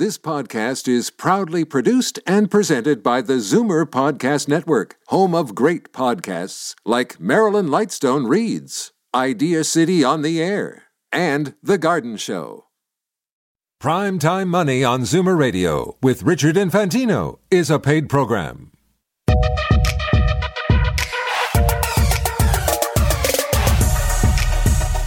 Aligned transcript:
This 0.00 0.16
podcast 0.16 0.88
is 0.88 1.10
proudly 1.10 1.62
produced 1.62 2.20
and 2.26 2.50
presented 2.50 3.02
by 3.02 3.20
the 3.20 3.34
Zoomer 3.34 3.84
Podcast 3.84 4.48
Network, 4.48 4.96
home 5.08 5.34
of 5.34 5.54
great 5.54 5.92
podcasts 5.92 6.74
like 6.86 7.20
Marilyn 7.20 7.66
Lightstone 7.66 8.26
Reads, 8.26 8.92
Idea 9.14 9.62
City 9.62 10.02
on 10.02 10.22
the 10.22 10.42
Air, 10.42 10.84
and 11.12 11.52
The 11.62 11.76
Garden 11.76 12.16
Show. 12.16 12.64
Prime 13.78 14.18
Time 14.18 14.48
Money 14.48 14.82
on 14.82 15.02
Zoomer 15.02 15.36
Radio 15.36 15.98
with 16.02 16.22
Richard 16.22 16.56
Infantino 16.56 17.38
is 17.50 17.68
a 17.68 17.78
paid 17.78 18.08
program. 18.08 18.72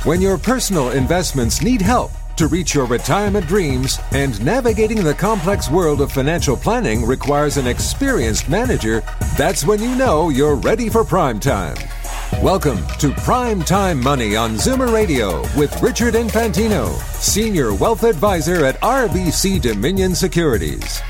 When 0.03 0.21
your 0.21 0.37
personal 0.37 0.91
investments 0.91 1.63
need 1.63 1.81
help 1.81 2.11
to 2.37 2.47
reach 2.47 2.73
your 2.73 2.85
retirement 2.85 3.45
dreams 3.47 3.99
and 4.11 4.43
navigating 4.43 5.03
the 5.03 5.13
complex 5.13 5.69
world 5.69 6.01
of 6.01 6.11
financial 6.11 6.57
planning 6.57 7.05
requires 7.05 7.57
an 7.57 7.67
experienced 7.67 8.49
manager, 8.49 9.03
that's 9.37 9.65
when 9.65 9.81
you 9.81 9.95
know 9.95 10.29
you're 10.29 10.55
ready 10.55 10.89
for 10.89 11.03
prime 11.03 11.39
time. 11.39 11.77
Welcome 12.41 12.85
to 12.99 13.11
Prime 13.11 13.61
Time 13.61 14.01
Money 14.01 14.35
on 14.35 14.55
Zoomer 14.55 14.91
Radio 14.91 15.41
with 15.57 15.79
Richard 15.81 16.15
Infantino, 16.15 16.89
Senior 17.21 17.73
Wealth 17.73 18.03
Advisor 18.03 18.65
at 18.65 18.81
RBC 18.81 19.61
Dominion 19.61 20.15
Securities. 20.15 21.01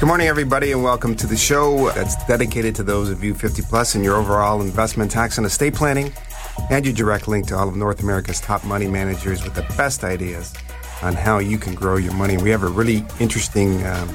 Good 0.00 0.06
morning, 0.06 0.26
everybody, 0.26 0.72
and 0.72 0.82
welcome 0.82 1.14
to 1.16 1.26
the 1.26 1.36
show 1.36 1.90
that's 1.90 2.22
dedicated 2.26 2.74
to 2.74 2.82
those 2.82 3.08
of 3.08 3.22
you 3.22 3.34
50 3.34 3.62
plus 3.62 3.94
in 3.94 4.02
your 4.02 4.16
overall 4.16 4.60
investment 4.60 5.10
tax 5.10 5.38
and 5.38 5.46
estate 5.46 5.74
planning 5.74 6.12
and 6.70 6.84
your 6.84 6.94
direct 6.94 7.28
link 7.28 7.46
to 7.46 7.56
all 7.56 7.68
of 7.68 7.76
North 7.76 8.02
America's 8.02 8.40
top 8.40 8.64
money 8.64 8.86
managers 8.86 9.42
with 9.44 9.54
the 9.54 9.62
best 9.76 10.04
ideas 10.04 10.52
on 11.04 11.12
how 11.12 11.38
you 11.38 11.58
can 11.58 11.74
grow 11.74 11.96
your 11.96 12.14
money. 12.14 12.38
We 12.38 12.48
have 12.48 12.62
a 12.62 12.68
really 12.68 13.04
interesting 13.20 13.84
um, 13.86 14.08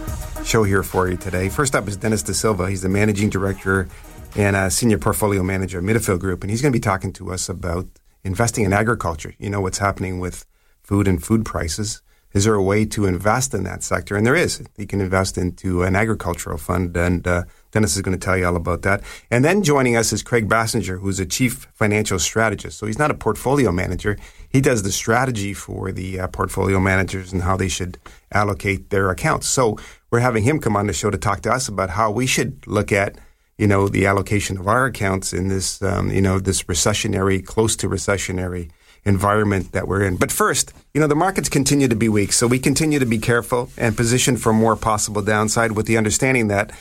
show 0.43 0.63
here 0.63 0.81
for 0.81 1.07
you 1.07 1.17
today. 1.17 1.48
First 1.48 1.75
up 1.75 1.88
is 1.88 1.95
Dennis 1.95 2.23
Da 2.23 2.34
Silva. 2.34 2.67
He's 2.67 2.81
the 2.81 2.89
managing 2.89 3.29
director 3.29 3.87
and 4.35 4.55
a 4.55 4.71
senior 4.71 4.98
portfolio 4.98 5.43
manager 5.43 5.77
at 5.77 5.84
Middlefield 5.84 6.20
Group, 6.20 6.41
and 6.41 6.49
he's 6.49 6.63
going 6.63 6.71
to 6.71 6.76
be 6.76 6.81
talking 6.81 7.13
to 7.13 7.31
us 7.31 7.48
about 7.48 7.87
investing 8.23 8.63
in 8.65 8.73
agriculture. 8.73 9.35
You 9.37 9.51
know 9.51 9.62
what's 9.62 9.77
happening 9.77 10.20
with 10.20 10.48
food 10.81 11.07
and 11.07 11.23
food 11.23 11.46
prices. 11.46 12.01
Is 12.34 12.46
there 12.46 12.54
a 12.55 12.62
way 12.62 12.85
to 12.85 13.05
invest 13.05 13.53
in 13.53 13.63
that 13.63 13.84
sector? 13.84 14.15
And 14.15 14.26
there 14.26 14.35
is. 14.35 14.62
You 14.77 14.85
can 14.85 15.01
invest 15.01 15.37
into 15.37 15.84
an 15.84 15.96
agricultural 15.96 16.57
fund, 16.57 16.96
and 16.98 17.27
uh, 17.27 17.43
Dennis 17.71 17.96
is 17.96 18.01
going 18.01 18.18
to 18.18 18.24
tell 18.24 18.37
you 18.37 18.46
all 18.46 18.55
about 18.55 18.84
that. 18.84 19.01
And 19.31 19.43
then 19.46 19.63
joining 19.63 19.96
us 19.96 20.12
is 20.13 20.24
Craig 20.24 20.48
Basinger, 20.48 20.99
who's 20.99 21.20
a 21.20 21.26
chief 21.26 21.68
financial 21.74 22.20
strategist. 22.20 22.77
So 22.79 22.85
he's 22.85 22.99
not 22.99 23.12
a 23.12 23.15
portfolio 23.15 23.71
manager. 23.71 24.18
He 24.50 24.62
does 24.62 24.84
the 24.84 24.92
strategy 24.92 25.54
for 25.54 25.92
the 25.92 26.22
uh, 26.22 26.28
portfolio 26.28 26.80
managers 26.80 27.32
and 27.32 27.44
how 27.44 27.55
they 27.55 27.68
should 27.68 28.00
allocate 28.32 28.90
their 28.90 29.10
accounts. 29.12 29.48
So 29.48 29.78
we're 30.10 30.20
having 30.20 30.44
him 30.44 30.60
come 30.60 30.76
on 30.76 30.88
the 30.88 30.94
show 30.94 31.10
to 31.10 31.18
talk 31.18 31.42
to 31.42 31.52
us 31.52 31.68
about 31.68 31.92
how 31.92 32.12
we 32.12 32.26
should 32.26 32.66
look 32.68 32.92
at 32.92 33.18
you 33.58 33.68
know 33.68 33.90
the 33.90 34.05
allocation 34.05 34.58
of 34.58 34.68
our 34.68 34.86
accounts 34.86 35.34
in 35.34 35.50
this 35.50 35.82
um, 35.82 36.10
you 36.12 36.22
know 36.22 36.40
this 36.40 36.64
recessionary, 36.64 37.46
close 37.46 37.76
to 37.76 37.90
recessionary 37.90 38.72
environment 39.05 39.72
that 39.74 39.88
we're 39.88 40.04
in. 40.04 40.16
But 40.16 40.32
first, 40.32 40.74
you 40.94 41.02
know, 41.02 41.08
the 41.08 41.16
markets 41.16 41.50
continue 41.50 41.88
to 41.88 41.96
be 41.96 42.10
weak. 42.10 42.34
So 42.34 42.48
we 42.48 42.60
continue 42.60 43.00
to 43.00 43.05
be 43.05 43.18
careful 43.18 43.70
and 43.77 43.96
position 43.96 44.38
for 44.38 44.54
more 44.54 44.76
possible 44.76 45.22
downside 45.22 45.74
with 45.74 45.86
the 45.86 45.98
understanding 45.98 46.48
that 46.48 46.72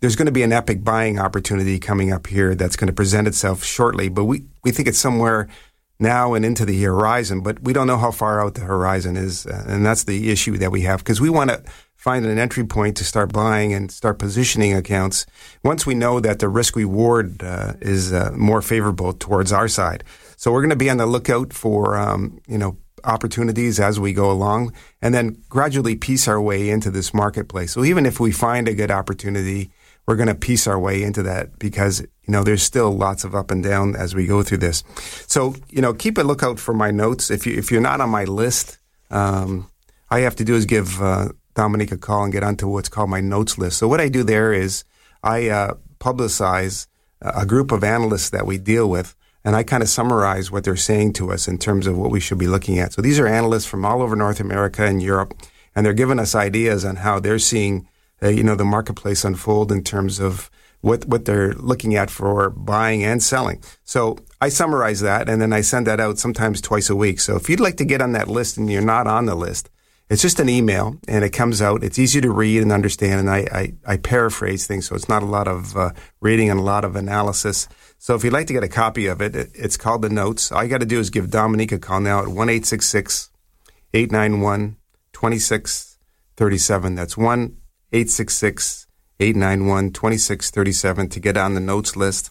there's 0.00 0.16
going 0.16 0.26
to 0.26 0.32
be 0.32 0.42
an 0.42 0.52
epic 0.52 0.84
buying 0.84 1.18
opportunity 1.18 1.78
coming 1.78 2.12
up 2.12 2.26
here 2.26 2.54
that's 2.54 2.76
going 2.76 2.88
to 2.88 2.92
present 2.92 3.26
itself 3.26 3.64
shortly. 3.64 4.08
But 4.08 4.24
we, 4.24 4.44
we 4.62 4.70
think 4.70 4.88
it's 4.88 4.98
somewhere 4.98 5.48
now 5.98 6.34
and 6.34 6.44
into 6.44 6.64
the 6.64 6.82
horizon, 6.82 7.40
but 7.40 7.62
we 7.62 7.72
don't 7.72 7.86
know 7.86 7.96
how 7.96 8.10
far 8.10 8.40
out 8.44 8.54
the 8.54 8.62
horizon 8.62 9.16
is. 9.16 9.46
Uh, 9.46 9.64
and 9.66 9.86
that's 9.86 10.04
the 10.04 10.30
issue 10.30 10.58
that 10.58 10.70
we 10.70 10.82
have 10.82 10.98
because 10.98 11.20
we 11.20 11.30
want 11.30 11.50
to 11.50 11.62
find 11.96 12.26
an 12.26 12.38
entry 12.38 12.64
point 12.64 12.96
to 12.96 13.04
start 13.04 13.32
buying 13.32 13.72
and 13.72 13.90
start 13.90 14.18
positioning 14.18 14.74
accounts 14.74 15.24
once 15.62 15.86
we 15.86 15.94
know 15.94 16.20
that 16.20 16.38
the 16.38 16.48
risk 16.48 16.76
reward 16.76 17.42
uh, 17.42 17.72
is 17.80 18.12
uh, 18.12 18.30
more 18.36 18.60
favorable 18.60 19.12
towards 19.12 19.52
our 19.52 19.68
side. 19.68 20.04
So 20.36 20.52
we're 20.52 20.60
going 20.60 20.70
to 20.70 20.76
be 20.76 20.90
on 20.90 20.98
the 20.98 21.06
lookout 21.06 21.52
for, 21.52 21.96
um, 21.96 22.40
you 22.46 22.58
know, 22.58 22.76
opportunities 23.04 23.80
as 23.80 24.00
we 24.00 24.12
go 24.12 24.30
along 24.30 24.72
and 25.00 25.14
then 25.14 25.42
gradually 25.48 25.96
piece 25.96 26.26
our 26.26 26.40
way 26.40 26.70
into 26.70 26.90
this 26.90 27.14
marketplace. 27.14 27.72
So 27.72 27.84
even 27.84 28.06
if 28.06 28.18
we 28.18 28.32
find 28.32 28.68
a 28.68 28.74
good 28.74 28.90
opportunity, 28.90 29.70
we're 30.06 30.16
going 30.16 30.28
to 30.28 30.34
piece 30.34 30.66
our 30.66 30.78
way 30.78 31.02
into 31.02 31.22
that 31.22 31.58
because, 31.58 32.00
you 32.00 32.32
know, 32.32 32.44
there's 32.44 32.62
still 32.62 32.90
lots 32.90 33.24
of 33.24 33.34
up 33.34 33.50
and 33.50 33.62
down 33.62 33.96
as 33.96 34.14
we 34.14 34.26
go 34.26 34.42
through 34.42 34.58
this. 34.58 34.84
So, 35.26 35.54
you 35.70 35.80
know, 35.80 35.94
keep 35.94 36.18
a 36.18 36.22
lookout 36.22 36.58
for 36.58 36.74
my 36.74 36.90
notes. 36.90 37.30
If 37.30 37.46
you, 37.46 37.56
if 37.56 37.70
you're 37.70 37.80
not 37.80 38.00
on 38.00 38.10
my 38.10 38.24
list, 38.24 38.78
um, 39.10 39.70
all 40.10 40.18
you 40.18 40.24
have 40.24 40.36
to 40.36 40.44
do 40.44 40.54
is 40.54 40.66
give, 40.66 41.00
uh, 41.00 41.28
Dominique 41.54 41.92
a 41.92 41.96
call 41.96 42.24
and 42.24 42.32
get 42.32 42.42
onto 42.42 42.66
what's 42.68 42.88
called 42.88 43.08
my 43.08 43.20
notes 43.20 43.56
list. 43.58 43.78
So 43.78 43.86
what 43.86 44.00
I 44.00 44.08
do 44.08 44.24
there 44.24 44.52
is 44.52 44.84
I, 45.22 45.48
uh, 45.48 45.74
publicize 46.00 46.86
a 47.22 47.46
group 47.46 47.72
of 47.72 47.82
analysts 47.82 48.30
that 48.30 48.44
we 48.44 48.58
deal 48.58 48.90
with 48.90 49.14
and 49.44 49.54
I 49.54 49.62
kind 49.62 49.82
of 49.82 49.88
summarize 49.88 50.50
what 50.50 50.64
they're 50.64 50.76
saying 50.76 51.12
to 51.14 51.30
us 51.30 51.46
in 51.46 51.58
terms 51.58 51.86
of 51.86 51.98
what 51.98 52.10
we 52.10 52.18
should 52.18 52.38
be 52.38 52.48
looking 52.48 52.78
at. 52.78 52.94
So 52.94 53.02
these 53.02 53.18
are 53.18 53.26
analysts 53.26 53.66
from 53.66 53.84
all 53.84 54.00
over 54.00 54.16
North 54.16 54.40
America 54.40 54.84
and 54.84 55.02
Europe, 55.02 55.34
and 55.76 55.84
they're 55.84 55.92
giving 55.92 56.18
us 56.18 56.34
ideas 56.34 56.84
on 56.84 56.96
how 56.96 57.20
they're 57.20 57.38
seeing, 57.38 57.86
uh, 58.22 58.28
you 58.28 58.42
know, 58.42 58.54
the 58.54 58.64
marketplace 58.64 59.24
unfold 59.24 59.72
in 59.72 59.82
terms 59.82 60.20
of 60.20 60.50
what 60.80 61.06
what 61.06 61.24
they're 61.24 61.54
looking 61.54 61.96
at 61.96 62.10
for 62.10 62.50
buying 62.50 63.02
and 63.02 63.22
selling. 63.22 63.62
So 63.84 64.18
I 64.40 64.50
summarize 64.50 65.00
that, 65.00 65.28
and 65.28 65.40
then 65.40 65.52
I 65.52 65.62
send 65.62 65.86
that 65.86 66.00
out 66.00 66.18
sometimes 66.18 66.60
twice 66.60 66.90
a 66.90 66.96
week. 66.96 67.20
So 67.20 67.36
if 67.36 67.48
you'd 67.48 67.60
like 67.60 67.76
to 67.78 67.84
get 67.84 68.02
on 68.02 68.12
that 68.12 68.28
list 68.28 68.58
and 68.58 68.70
you're 68.70 68.82
not 68.82 69.06
on 69.06 69.24
the 69.24 69.34
list, 69.34 69.70
it's 70.10 70.20
just 70.20 70.40
an 70.40 70.50
email, 70.50 70.98
and 71.08 71.24
it 71.24 71.30
comes 71.30 71.62
out. 71.62 71.82
It's 71.82 71.98
easy 71.98 72.20
to 72.20 72.30
read 72.30 72.60
and 72.60 72.70
understand, 72.70 73.20
and 73.20 73.30
I 73.30 73.46
I, 73.50 73.72
I 73.94 73.96
paraphrase 73.96 74.66
things, 74.66 74.86
so 74.86 74.94
it's 74.94 75.08
not 75.08 75.22
a 75.22 75.26
lot 75.26 75.48
of 75.48 75.74
uh, 75.76 75.92
reading 76.20 76.50
and 76.50 76.60
a 76.60 76.62
lot 76.62 76.84
of 76.84 76.96
analysis. 76.96 77.66
So 77.98 78.14
if 78.14 78.22
you'd 78.22 78.34
like 78.34 78.46
to 78.48 78.52
get 78.52 78.62
a 78.62 78.68
copy 78.68 79.06
of 79.06 79.22
it, 79.22 79.34
it's 79.54 79.78
called 79.78 80.02
The 80.02 80.10
Notes. 80.10 80.52
All 80.52 80.62
you 80.62 80.68
got 80.68 80.80
to 80.80 80.86
do 80.86 81.00
is 81.00 81.08
give 81.08 81.30
Dominique 81.30 81.72
a 81.72 81.78
call 81.78 82.00
now 82.00 82.20
at 82.20 82.28
1 82.28 82.50
891 82.50 84.76
2637. 85.14 86.94
That's 86.94 87.16
1 87.16 87.56
891 87.94 89.92
2637 89.92 91.08
to 91.10 91.20
get 91.20 91.36
on 91.36 91.54
the 91.54 91.60
notes 91.60 91.96
list. 91.96 92.30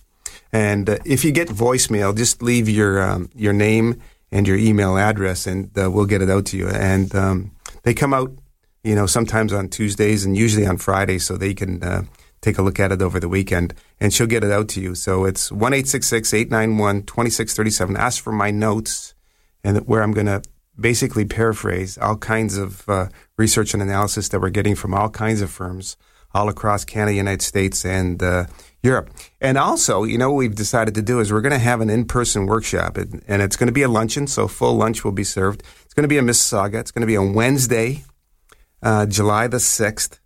And 0.51 0.90
uh, 0.90 0.97
if 1.06 1.24
you 1.25 1.31
get 1.31 1.47
voicemail, 1.47 2.16
just 2.16 2.41
leave 2.41 2.69
your 2.69 3.01
um, 3.01 3.29
your 3.34 3.53
name 3.53 4.02
and 4.31 4.47
your 4.47 4.57
email 4.57 4.97
address, 4.97 5.47
and 5.47 5.75
uh, 5.78 5.90
we'll 5.90 6.06
get 6.06 6.22
it 6.22 6.29
out 6.29 6.46
to 6.47 6.57
you. 6.57 6.68
And 6.68 7.13
um, 7.16 7.52
they 7.84 7.94
come 7.94 8.13
out, 8.13 8.31
you 8.84 8.96
know, 8.96 9.06
sometimes 9.06 9.53
on 9.53 9.69
Tuesdays 9.69 10.25
and 10.25 10.35
usually 10.35 10.66
on 10.66 10.78
Fridays, 10.78 11.25
so 11.25 11.38
they 11.38 11.53
can 11.53 11.84
uh, 11.84 12.03
take 12.41 12.57
a 12.57 12.62
look 12.62 12.79
at 12.79 12.91
it 12.91 13.02
over 13.02 13.19
the 13.19 13.29
weekend, 13.29 13.73
and 14.00 14.13
she'll 14.13 14.28
get 14.28 14.44
it 14.44 14.52
out 14.52 14.68
to 14.69 14.81
you. 14.81 14.96
So 14.96 15.25
it's 15.25 15.52
one 15.52 15.73
eight 15.73 15.88
six 15.88 16.07
six 16.07 16.34
eight 16.34 16.52
nine 16.52 16.78
one 16.78 17.03
twenty 17.03 17.29
six 17.29 17.56
thirty 17.56 17.72
seven. 17.72 17.96
Ask 17.96 18.23
for 18.23 18.34
my 18.34 18.52
notes, 18.52 19.13
and 19.63 19.88
where 19.88 20.03
I'm 20.03 20.12
going 20.12 20.28
to 20.28 20.41
basically 20.79 21.25
paraphrase 21.25 21.97
all 21.97 22.17
kinds 22.17 22.57
of 22.57 22.88
uh, 22.89 23.07
research 23.38 23.73
and 23.73 23.84
analysis 23.84 24.29
that 24.29 24.39
we're 24.39 24.50
getting 24.50 24.75
from 24.75 24.94
all 24.94 25.09
kinds 25.09 25.41
of 25.41 25.51
firms 25.51 25.97
all 26.35 26.50
across 26.50 26.84
Canada, 26.84 27.16
United 27.16 27.44
States, 27.44 27.85
and 27.85 28.23
uh, 28.23 28.45
Europe. 28.81 29.11
And 29.39 29.56
also, 29.56 30.03
you 30.03 30.17
know, 30.17 30.31
what 30.31 30.38
we've 30.38 30.56
decided 30.56 30.95
to 30.95 31.03
do 31.03 31.19
is 31.19 31.31
we're 31.31 31.41
going 31.41 31.51
to 31.51 31.59
have 31.59 31.79
an 31.79 31.91
in-person 31.91 32.47
workshop, 32.47 32.97
and, 32.97 33.23
and 33.28 33.44
it's 33.44 33.56
going 33.56 33.67
to 33.67 33.73
be 33.73 33.84
a 33.84 33.88
luncheon, 33.88 34.25
so 34.25 34.47
full 34.47 34.73
lunch 34.73 35.03
will 35.03 35.11
be 35.11 35.23
served. 35.23 35.61
It's 35.85 35.94
going 35.94 36.06
to 36.06 36.07
be 36.07 36.17
in 36.17 36.25
Mississauga. 36.25 36.79
It's 36.79 36.90
going 36.90 37.01
to 37.01 37.07
be 37.07 37.17
on 37.17 37.35
Wednesday, 37.35 38.03
uh, 38.81 39.05
July 39.05 39.45
the 39.47 39.59
sixth 39.59 40.19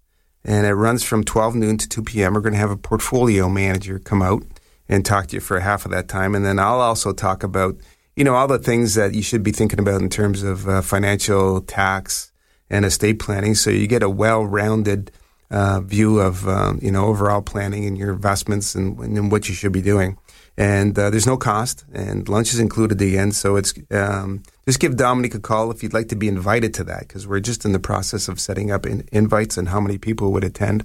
and 0.48 0.66
it 0.66 0.74
runs 0.74 1.04
from 1.04 1.24
12 1.24 1.56
noon 1.56 1.78
to 1.78 1.90
2 1.90 2.04
p.m. 2.04 2.34
We're 2.34 2.42
going 2.42 2.54
to 2.54 2.60
have 2.60 2.72
a 2.72 2.78
portfolio 2.78 3.50
manager 3.50 4.00
come 4.00 4.22
out 4.22 4.44
and 4.88 5.06
talk 5.06 5.28
to 5.28 5.36
you 5.36 5.42
for 5.42 5.60
half 5.60 5.86
of 5.86 5.92
that 5.92 6.08
time, 6.08 6.34
and 6.34 6.46
then 6.46 6.58
I'll 6.58 6.80
also 6.80 7.12
talk 7.12 7.44
about 7.44 7.76
you 8.18 8.24
know 8.24 8.36
all 8.36 8.48
the 8.48 8.60
things 8.60 8.96
that 8.96 9.14
you 9.14 9.22
should 9.22 9.44
be 9.44 9.52
thinking 9.52 9.80
about 9.80 10.02
in 10.02 10.10
terms 10.10 10.44
of 10.44 10.68
uh, 10.68 10.82
financial 10.82 11.62
tax 11.62 12.32
and 12.70 12.84
estate 12.84 13.20
planning, 13.20 13.56
so 13.56 13.70
you 13.70 13.88
get 13.88 14.04
a 14.04 14.10
well-rounded 14.10 15.12
uh, 15.50 15.80
view 15.80 16.20
of 16.20 16.48
um, 16.50 16.80
you 16.82 16.92
know 16.92 17.06
overall 17.06 17.42
planning 17.42 17.86
and 17.86 17.98
your 17.98 18.12
investments 18.12 18.76
and, 18.76 19.00
and 19.00 19.32
what 19.32 19.48
you 19.48 19.56
should 19.56 19.72
be 19.72 19.82
doing 19.82 20.18
and 20.58 20.98
uh, 20.98 21.12
there's 21.12 21.28
no 21.28 21.38
cost, 21.38 21.86
and 21.94 22.28
lunch 22.28 22.52
is 22.52 22.60
included 22.60 23.00
again. 23.00 23.32
So 23.32 23.58
it's 23.58 23.76
um, 23.92 24.42
just 24.66 24.80
give 24.80 24.98
Dominique 24.98 25.36
a 25.36 25.40
call 25.40 25.70
if 25.70 25.84
you'd 25.84 25.94
like 25.94 26.10
to 26.10 26.16
be 26.16 26.28
invited 26.28 26.74
to 26.76 26.84
that, 26.86 27.02
because 27.02 27.28
we're 27.28 27.40
just 27.40 27.64
in 27.64 27.74
the 27.74 27.80
process 27.80 28.28
of 28.28 28.40
setting 28.40 28.72
up 28.72 28.86
in- 28.86 29.08
invites 29.12 29.58
and 29.58 29.70
how 29.70 29.80
many 29.80 30.00
people 30.00 30.32
would 30.32 30.44
attend. 30.44 30.84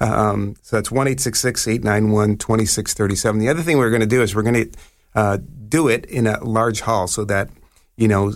Um, 0.00 0.56
so 0.60 0.76
that's 0.76 0.90
one 0.90 1.08
eight 1.08 1.20
six 1.20 1.40
six 1.40 1.66
eight 1.66 1.82
nine 1.82 2.10
one 2.10 2.36
twenty 2.36 2.66
six 2.66 2.92
thirty 2.92 3.16
seven. 3.16 3.40
The 3.40 3.48
other 3.48 3.62
thing 3.62 3.78
we're 3.78 3.90
going 3.90 4.00
to 4.00 4.06
do 4.06 4.20
is 4.20 4.34
we're 4.34 4.42
going 4.42 4.70
to 4.70 4.78
uh, 5.16 5.38
do 5.68 5.88
it 5.88 6.04
in 6.06 6.28
a 6.28 6.42
large 6.44 6.82
hall, 6.82 7.08
so 7.08 7.24
that 7.24 7.50
you 7.96 8.08
know. 8.08 8.32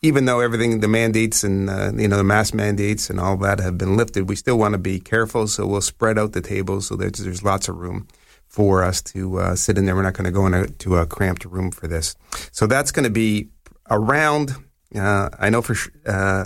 Even 0.00 0.26
though 0.26 0.38
everything, 0.38 0.78
the 0.78 0.86
mandates 0.86 1.42
and 1.42 1.68
uh, 1.68 1.90
you 1.96 2.06
know 2.06 2.18
the 2.18 2.22
mask 2.22 2.54
mandates 2.54 3.10
and 3.10 3.18
all 3.18 3.36
that 3.38 3.58
have 3.58 3.76
been 3.76 3.96
lifted, 3.96 4.28
we 4.28 4.36
still 4.36 4.56
want 4.56 4.74
to 4.74 4.78
be 4.78 5.00
careful. 5.00 5.48
So 5.48 5.66
we'll 5.66 5.80
spread 5.80 6.16
out 6.16 6.34
the 6.34 6.40
tables 6.40 6.86
so 6.86 6.94
that 6.94 7.16
there's 7.16 7.42
lots 7.42 7.68
of 7.68 7.74
room 7.78 8.06
for 8.46 8.82
us 8.82 9.02
to 9.02 9.38
uh, 9.38 9.54
sit 9.54 9.76
in 9.76 9.86
there. 9.86 9.94
We're 9.94 10.02
not 10.02 10.14
going 10.14 10.24
to 10.24 10.30
go 10.30 10.46
into 10.46 10.96
a 10.96 11.06
cramped 11.06 11.44
room 11.44 11.70
for 11.70 11.86
this. 11.86 12.16
So 12.50 12.66
that's 12.66 12.90
going 12.90 13.04
to 13.04 13.10
be 13.10 13.48
around, 13.90 14.52
uh, 14.94 15.28
I 15.38 15.50
know 15.50 15.62
for 15.62 15.76
uh, 16.06 16.44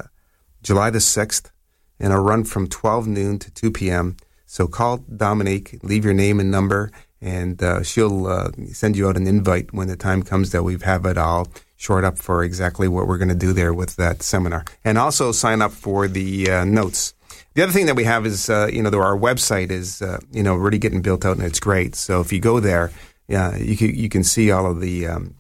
July 0.62 0.90
the 0.90 0.99
6th. 0.99 1.50
and 1.99 2.12
it'll 2.12 2.25
run 2.25 2.44
from 2.44 2.69
12 2.69 3.06
noon 3.06 3.38
to 3.38 3.50
2 3.50 3.70
p.m. 3.70 4.17
So 4.46 4.67
call 4.67 4.99
Dominique, 4.99 5.78
leave 5.82 6.05
your 6.05 6.14
name 6.14 6.40
and 6.40 6.50
number, 6.50 6.90
and 7.22 7.62
uh, 7.62 7.82
she'll 7.84 8.26
uh, 8.26 8.50
send 8.72 8.96
you 8.96 9.08
out 9.08 9.16
an 9.16 9.28
invite 9.28 9.72
when 9.72 9.86
the 9.86 9.96
time 9.96 10.24
comes 10.24 10.50
that 10.50 10.64
we 10.64 10.76
have 10.82 11.06
it 11.06 11.16
all 11.16 11.46
short 11.76 12.04
up 12.04 12.19
for 12.19 12.42
exactly 12.42 12.88
what 12.88 13.06
we're 13.06 13.16
going 13.16 13.28
to 13.28 13.34
do 13.34 13.52
there 13.52 13.72
with 13.72 13.94
that 13.96 14.22
seminar. 14.22 14.64
And 14.84 14.98
also 14.98 15.30
sign 15.30 15.62
up 15.62 15.70
for 15.70 16.08
the 16.08 16.50
uh, 16.50 16.64
notes. 16.64 17.14
The 17.54 17.62
other 17.62 17.72
thing 17.72 17.86
that 17.86 17.96
we 17.96 18.04
have 18.04 18.26
is, 18.26 18.50
uh, 18.50 18.69
you 18.72 18.82
know, 18.82 18.90
our 19.00 19.16
website 19.16 19.70
is, 19.70 20.02
uh, 20.02 20.19
you 20.32 20.42
know, 20.42 20.56
really 20.56 20.78
getting 20.78 21.00
built 21.00 21.24
out 21.24 21.36
and 21.36 21.46
it's 21.46 21.60
great. 21.60 21.94
So 21.94 22.20
if 22.20 22.32
you 22.32 22.40
go 22.40 22.58
there, 22.58 22.90
yeah, 23.28 23.56
you 23.56 23.76
can, 23.76 23.94
you 23.94 24.08
can 24.08 24.25
see 24.25 24.50
all 24.50 24.68
of 24.68 24.80
the, 24.80 25.06
um, 25.06 25.36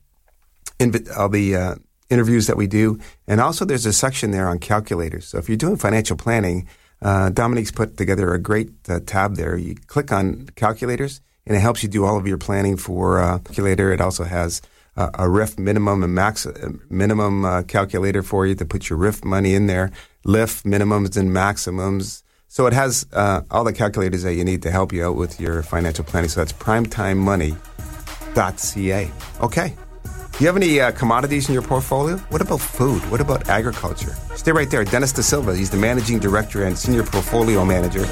inv- 0.78 1.16
all 1.16 1.28
the, 1.28 1.56
uh, 1.56 1.74
interviews 2.10 2.46
that 2.46 2.56
we 2.56 2.66
do. 2.66 3.00
And 3.26 3.40
also 3.40 3.64
there's 3.64 3.86
a 3.86 3.92
section 3.92 4.30
there 4.30 4.46
on 4.46 4.58
calculators. 4.58 5.26
So 5.26 5.38
if 5.38 5.48
you're 5.48 5.56
doing 5.56 5.76
financial 5.76 6.16
planning, 6.16 6.68
Dominique's 7.00 7.72
put 7.72 7.96
together 7.96 8.34
a 8.34 8.38
great 8.38 8.70
tab 9.06 9.36
there. 9.36 9.56
You 9.56 9.74
click 9.86 10.12
on 10.12 10.50
calculators 10.54 11.22
and 11.46 11.56
it 11.56 11.60
helps 11.60 11.82
you 11.82 11.88
do 11.88 12.04
all 12.04 12.16
of 12.16 12.26
your 12.26 12.38
planning 12.38 12.76
for 12.76 13.20
uh, 13.20 13.38
calculator. 13.38 13.92
It 13.92 14.00
also 14.00 14.24
has 14.24 14.62
uh, 14.96 15.10
a 15.14 15.24
RRIF 15.24 15.58
minimum 15.58 16.02
and 16.02 16.14
max 16.14 16.46
uh, 16.46 16.70
minimum 16.90 17.44
uh, 17.44 17.62
calculator 17.62 18.22
for 18.22 18.46
you 18.46 18.54
to 18.54 18.64
put 18.64 18.88
your 18.88 18.98
RRIF 18.98 19.24
money 19.24 19.54
in 19.54 19.66
there, 19.66 19.90
LIF 20.24 20.62
minimums 20.62 21.16
and 21.16 21.32
maximums. 21.32 22.22
So 22.48 22.66
it 22.66 22.74
has 22.74 23.06
uh, 23.12 23.42
all 23.50 23.64
the 23.64 23.72
calculators 23.72 24.22
that 24.24 24.34
you 24.34 24.44
need 24.44 24.60
to 24.62 24.70
help 24.70 24.92
you 24.92 25.06
out 25.06 25.16
with 25.16 25.40
your 25.40 25.62
financial 25.62 26.04
planning. 26.04 26.28
So 26.28 26.40
that's 26.40 26.52
primetimemoney.ca. 26.52 29.10
Okay. 29.40 29.74
Do 30.32 30.38
you 30.38 30.46
have 30.46 30.56
any 30.56 30.80
uh, 30.80 30.92
commodities 30.92 31.48
in 31.48 31.52
your 31.52 31.62
portfolio? 31.62 32.16
What 32.30 32.40
about 32.40 32.60
food? 32.60 33.02
What 33.10 33.20
about 33.20 33.48
agriculture? 33.48 34.14
Stay 34.34 34.50
right 34.50 34.68
there. 34.70 34.82
Dennis 34.82 35.12
Da 35.12 35.20
Silva, 35.20 35.54
he's 35.54 35.68
the 35.70 35.76
managing 35.76 36.18
director 36.18 36.64
and 36.64 36.76
senior 36.76 37.02
portfolio 37.02 37.64
manager 37.64 38.04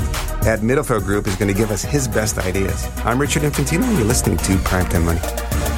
at 0.47 0.61
Middlefield 0.63 1.05
Group, 1.05 1.27
is 1.27 1.37
going 1.37 1.53
to 1.53 1.59
give 1.59 1.71
us 1.71 1.83
his 1.83 2.07
best 2.07 2.37
ideas. 2.39 2.87
I'm 3.05 3.19
Richard 3.19 3.43
Infantino, 3.43 3.85
and 3.85 3.97
you're 3.99 4.07
listening 4.07 4.37
to 4.39 4.53
Primetime 4.59 5.05
Money. 5.05 5.70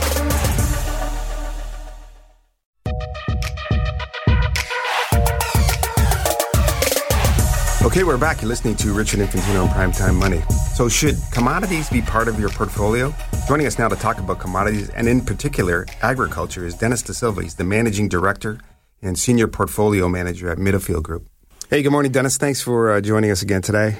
Okay, 7.92 8.04
we're 8.04 8.16
back. 8.16 8.40
You're 8.40 8.48
listening 8.48 8.74
to 8.76 8.94
Richard 8.94 9.20
Infantino 9.20 9.64
on 9.64 9.68
Primetime 9.68 10.14
Money. 10.14 10.40
So, 10.74 10.88
should 10.88 11.14
commodities 11.30 11.90
be 11.90 12.00
part 12.00 12.26
of 12.26 12.40
your 12.40 12.48
portfolio? 12.48 13.14
Joining 13.46 13.66
us 13.66 13.78
now 13.78 13.88
to 13.88 13.96
talk 13.96 14.16
about 14.16 14.38
commodities 14.38 14.88
and, 14.88 15.06
in 15.06 15.20
particular, 15.20 15.84
agriculture 16.00 16.64
is 16.64 16.74
Dennis 16.74 17.02
Da 17.02 17.12
Silva. 17.12 17.42
He's 17.42 17.56
the 17.56 17.64
managing 17.64 18.08
director 18.08 18.58
and 19.02 19.18
senior 19.18 19.46
portfolio 19.46 20.08
manager 20.08 20.48
at 20.48 20.56
Middlefield 20.56 21.02
Group. 21.02 21.26
Hey, 21.68 21.82
good 21.82 21.92
morning, 21.92 22.12
Dennis. 22.12 22.38
Thanks 22.38 22.62
for 22.62 22.92
uh, 22.92 23.02
joining 23.02 23.30
us 23.30 23.42
again 23.42 23.60
today. 23.60 23.98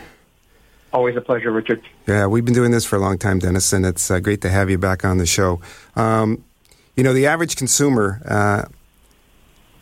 Always 0.94 1.14
a 1.16 1.20
pleasure, 1.20 1.52
Richard. 1.52 1.82
Yeah, 2.06 2.28
we've 2.28 2.46
been 2.46 2.54
doing 2.54 2.70
this 2.70 2.86
for 2.86 2.96
a 2.96 2.98
long 2.98 3.18
time, 3.18 3.40
Dennis, 3.40 3.74
and 3.74 3.84
it's 3.84 4.10
uh, 4.10 4.20
great 4.20 4.40
to 4.40 4.48
have 4.48 4.70
you 4.70 4.78
back 4.78 5.04
on 5.04 5.18
the 5.18 5.26
show. 5.26 5.60
Um, 5.96 6.42
you 6.96 7.04
know, 7.04 7.12
the 7.12 7.26
average 7.26 7.56
consumer 7.56 8.22
uh, 8.24 8.64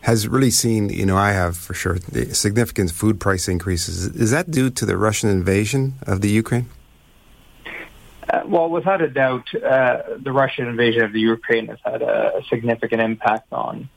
has 0.02 0.26
really 0.26 0.50
seen, 0.50 0.88
you 0.88 1.04
know, 1.04 1.16
I 1.16 1.32
have 1.32 1.56
for 1.56 1.74
sure, 1.74 1.98
significant 2.32 2.90
food 2.90 3.20
price 3.20 3.48
increases. 3.48 4.06
Is 4.06 4.30
that 4.30 4.50
due 4.50 4.70
to 4.70 4.86
the 4.86 4.96
Russian 4.96 5.28
invasion 5.28 5.94
of 6.06 6.20
the 6.20 6.30
Ukraine? 6.30 6.66
Uh, 8.28 8.42
well, 8.46 8.68
without 8.70 9.02
a 9.02 9.08
doubt, 9.08 9.52
uh, 9.54 10.02
the 10.18 10.32
Russian 10.32 10.68
invasion 10.68 11.02
of 11.02 11.12
the 11.12 11.20
Ukraine 11.20 11.66
has 11.66 11.78
had 11.84 12.00
a, 12.00 12.38
a, 12.38 12.44
significant 12.44 13.02
impact 13.02 13.52
on 13.52 13.88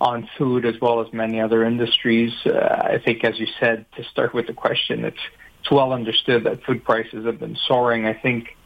on 0.00 0.28
food 0.36 0.66
as 0.66 0.78
well 0.80 1.00
as 1.00 1.10
many 1.12 1.40
other 1.40 1.64
industries. 1.64 2.32
Uh, 2.44 2.50
I 2.94 2.98
think, 2.98 3.24
as 3.24 3.38
you 3.38 3.46
said, 3.60 3.86
to 3.96 4.04
start 4.04 4.34
with 4.34 4.46
the 4.46 4.52
question, 4.52 5.04
it's 5.04 5.20
it's 5.60 5.70
well 5.70 5.92
understood 5.92 6.44
that 6.44 6.64
food 6.64 6.84
prices 6.84 7.24
have 7.26 7.38
been 7.38 7.56
soaring. 7.68 8.06
I 8.06 8.14
think 8.14 8.56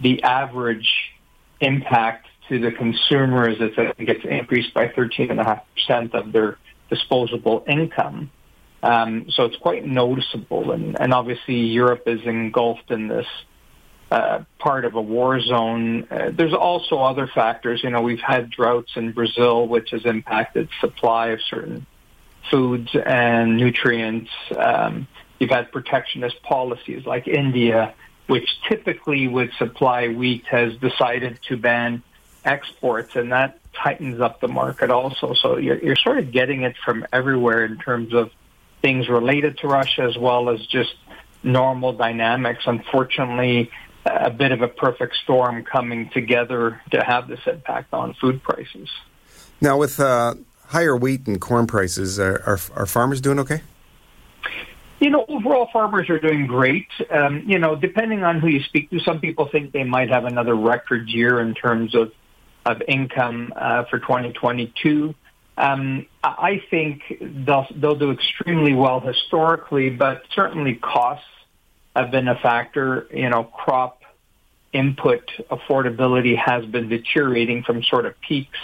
the 0.00 0.22
average 0.22 0.90
impact 1.60 2.28
to 2.48 2.58
the 2.58 2.72
consumers 2.72 3.56
is 3.60 3.74
that 3.76 3.94
it 3.98 4.04
gets 4.04 4.24
increased 4.24 4.74
by 4.74 4.88
13.5% 4.88 6.14
of 6.14 6.32
their 6.32 6.58
disposable 6.90 7.64
income. 7.68 8.30
Um, 8.82 9.26
so 9.30 9.44
it's 9.44 9.56
quite 9.56 9.84
noticeable. 9.84 10.72
And, 10.72 11.00
and 11.00 11.12
obviously, 11.12 11.56
Europe 11.56 12.04
is 12.06 12.20
engulfed 12.24 12.90
in 12.90 13.08
this 13.08 13.26
uh, 14.10 14.44
part 14.58 14.84
of 14.84 14.94
a 14.94 15.02
war 15.02 15.40
zone. 15.40 16.06
Uh, 16.10 16.30
there's 16.32 16.54
also 16.54 16.98
other 16.98 17.26
factors. 17.26 17.82
You 17.82 17.90
know, 17.90 18.00
we've 18.00 18.20
had 18.20 18.50
droughts 18.50 18.92
in 18.96 19.12
Brazil, 19.12 19.66
which 19.66 19.90
has 19.90 20.04
impacted 20.04 20.68
supply 20.80 21.28
of 21.28 21.40
certain 21.42 21.86
foods 22.50 22.88
and 22.94 23.56
nutrients. 23.56 24.30
Um, 24.56 25.06
you've 25.38 25.50
had 25.50 25.70
protectionist 25.72 26.42
policies 26.42 27.04
like 27.04 27.28
India, 27.28 27.94
which 28.28 28.48
typically 28.68 29.28
would 29.28 29.50
supply 29.58 30.08
wheat, 30.08 30.46
has 30.46 30.74
decided 30.76 31.38
to 31.48 31.56
ban 31.56 32.02
exports, 32.44 33.16
and 33.16 33.32
that 33.32 33.58
tightens 33.74 34.20
up 34.20 34.40
the 34.40 34.48
market 34.48 34.90
also. 34.90 35.34
So 35.34 35.56
you're, 35.56 35.78
you're 35.78 35.96
sort 35.96 36.18
of 36.18 36.32
getting 36.32 36.62
it 36.62 36.76
from 36.84 37.06
everywhere 37.12 37.64
in 37.64 37.78
terms 37.78 38.14
of 38.14 38.30
things 38.82 39.08
related 39.08 39.58
to 39.58 39.68
Russia 39.68 40.02
as 40.02 40.16
well 40.16 40.50
as 40.50 40.64
just 40.66 40.94
normal 41.42 41.92
dynamics. 41.92 42.64
Unfortunately, 42.66 43.70
a 44.06 44.30
bit 44.30 44.52
of 44.52 44.62
a 44.62 44.68
perfect 44.68 45.16
storm 45.22 45.64
coming 45.64 46.10
together 46.10 46.80
to 46.90 47.02
have 47.02 47.28
this 47.28 47.40
impact 47.46 47.92
on 47.92 48.14
food 48.14 48.42
prices. 48.42 48.88
Now, 49.60 49.76
with 49.76 49.98
uh, 50.00 50.34
higher 50.66 50.96
wheat 50.96 51.26
and 51.26 51.40
corn 51.40 51.66
prices, 51.66 52.18
are, 52.18 52.42
are, 52.46 52.58
are, 52.74 52.86
farmers 52.86 53.20
doing 53.20 53.38
okay? 53.40 53.62
You 55.00 55.10
know, 55.10 55.24
overall, 55.28 55.68
farmers 55.72 56.10
are 56.10 56.18
doing 56.18 56.46
great. 56.46 56.88
Um, 57.10 57.42
you 57.46 57.58
know, 57.58 57.76
depending 57.76 58.24
on 58.24 58.40
who 58.40 58.48
you 58.48 58.62
speak 58.62 58.90
to, 58.90 59.00
some 59.00 59.20
people 59.20 59.48
think 59.50 59.72
they 59.72 59.84
might 59.84 60.10
have 60.10 60.24
another 60.24 60.54
record 60.54 61.08
year 61.08 61.40
in 61.40 61.54
terms 61.54 61.94
of 61.94 62.12
of 62.68 62.82
income 62.86 63.52
uh, 63.56 63.84
for 63.84 63.98
2022. 63.98 65.14
Um, 65.56 66.06
I 66.22 66.62
think 66.70 67.02
they'll, 67.20 67.66
they'll 67.74 67.96
do 67.96 68.12
extremely 68.12 68.74
well 68.74 69.00
historically, 69.00 69.90
but 69.90 70.22
certainly 70.32 70.74
costs 70.74 71.26
have 71.96 72.10
been 72.10 72.28
a 72.28 72.36
factor. 72.36 73.08
You 73.12 73.30
know, 73.30 73.44
crop 73.44 74.02
input 74.72 75.30
affordability 75.50 76.36
has 76.36 76.64
been 76.66 76.88
deteriorating 76.88 77.64
from 77.64 77.82
sort 77.82 78.06
of 78.06 78.20
peaks 78.20 78.58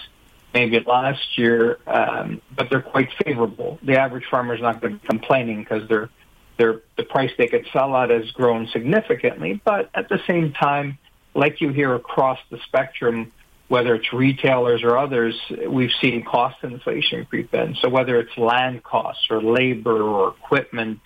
maybe 0.52 0.78
last 0.86 1.36
year, 1.36 1.78
um, 1.88 2.40
but 2.54 2.70
they're 2.70 2.82
quite 2.82 3.08
favorable. 3.24 3.80
The 3.82 3.98
average 3.98 4.24
farmer 4.30 4.54
is 4.54 4.60
not 4.60 4.80
going 4.80 4.94
to 4.94 5.00
be 5.00 5.06
complaining 5.06 5.64
because 5.64 5.88
they're, 5.88 6.10
they're, 6.58 6.82
the 6.96 7.02
price 7.02 7.32
they 7.36 7.48
could 7.48 7.66
sell 7.72 7.96
at 7.96 8.10
has 8.10 8.30
grown 8.30 8.68
significantly. 8.68 9.60
But 9.64 9.90
at 9.94 10.08
the 10.08 10.20
same 10.28 10.52
time, 10.52 10.98
like 11.34 11.60
you 11.60 11.70
hear 11.70 11.96
across 11.96 12.38
the 12.50 12.58
spectrum, 12.66 13.32
whether 13.74 13.96
it's 13.96 14.12
retailers 14.12 14.84
or 14.84 14.96
others, 14.96 15.34
we've 15.66 15.90
seen 16.00 16.22
cost 16.22 16.56
inflation 16.62 17.24
creep 17.24 17.52
in. 17.52 17.74
So 17.82 17.88
whether 17.88 18.20
it's 18.20 18.38
land 18.38 18.84
costs 18.84 19.26
or 19.30 19.42
labor 19.42 20.00
or 20.00 20.28
equipment, 20.28 21.00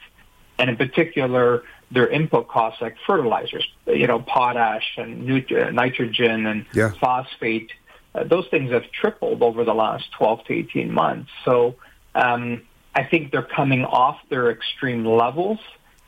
and 0.59 0.69
in 0.69 0.77
particular, 0.77 1.63
their 1.91 2.09
input 2.09 2.47
costs 2.47 2.83
like 2.83 2.97
fertilizers, 3.07 3.67
you 3.87 4.07
know, 4.07 4.21
potash 4.21 4.87
and 4.99 5.27
nitrogen 5.75 6.45
and 6.45 6.67
yeah. 6.75 6.93
phosphate, 7.01 7.71
uh, 8.15 8.25
those 8.25 8.47
things 8.51 8.71
have 8.71 8.85
tripled 8.93 9.43
over 9.43 9.65
the 9.65 9.75
last 9.75 10.05
12 10.19 10.45
to 10.45 10.53
18 10.53 10.93
months. 10.93 11.31
So 11.47 11.77
um, 12.15 12.61
I 12.95 13.05
think 13.05 13.33
they're 13.33 13.51
coming 13.61 13.87
off 13.87 14.19
their 14.29 14.51
extreme 14.51 15.07
levels, 15.07 15.59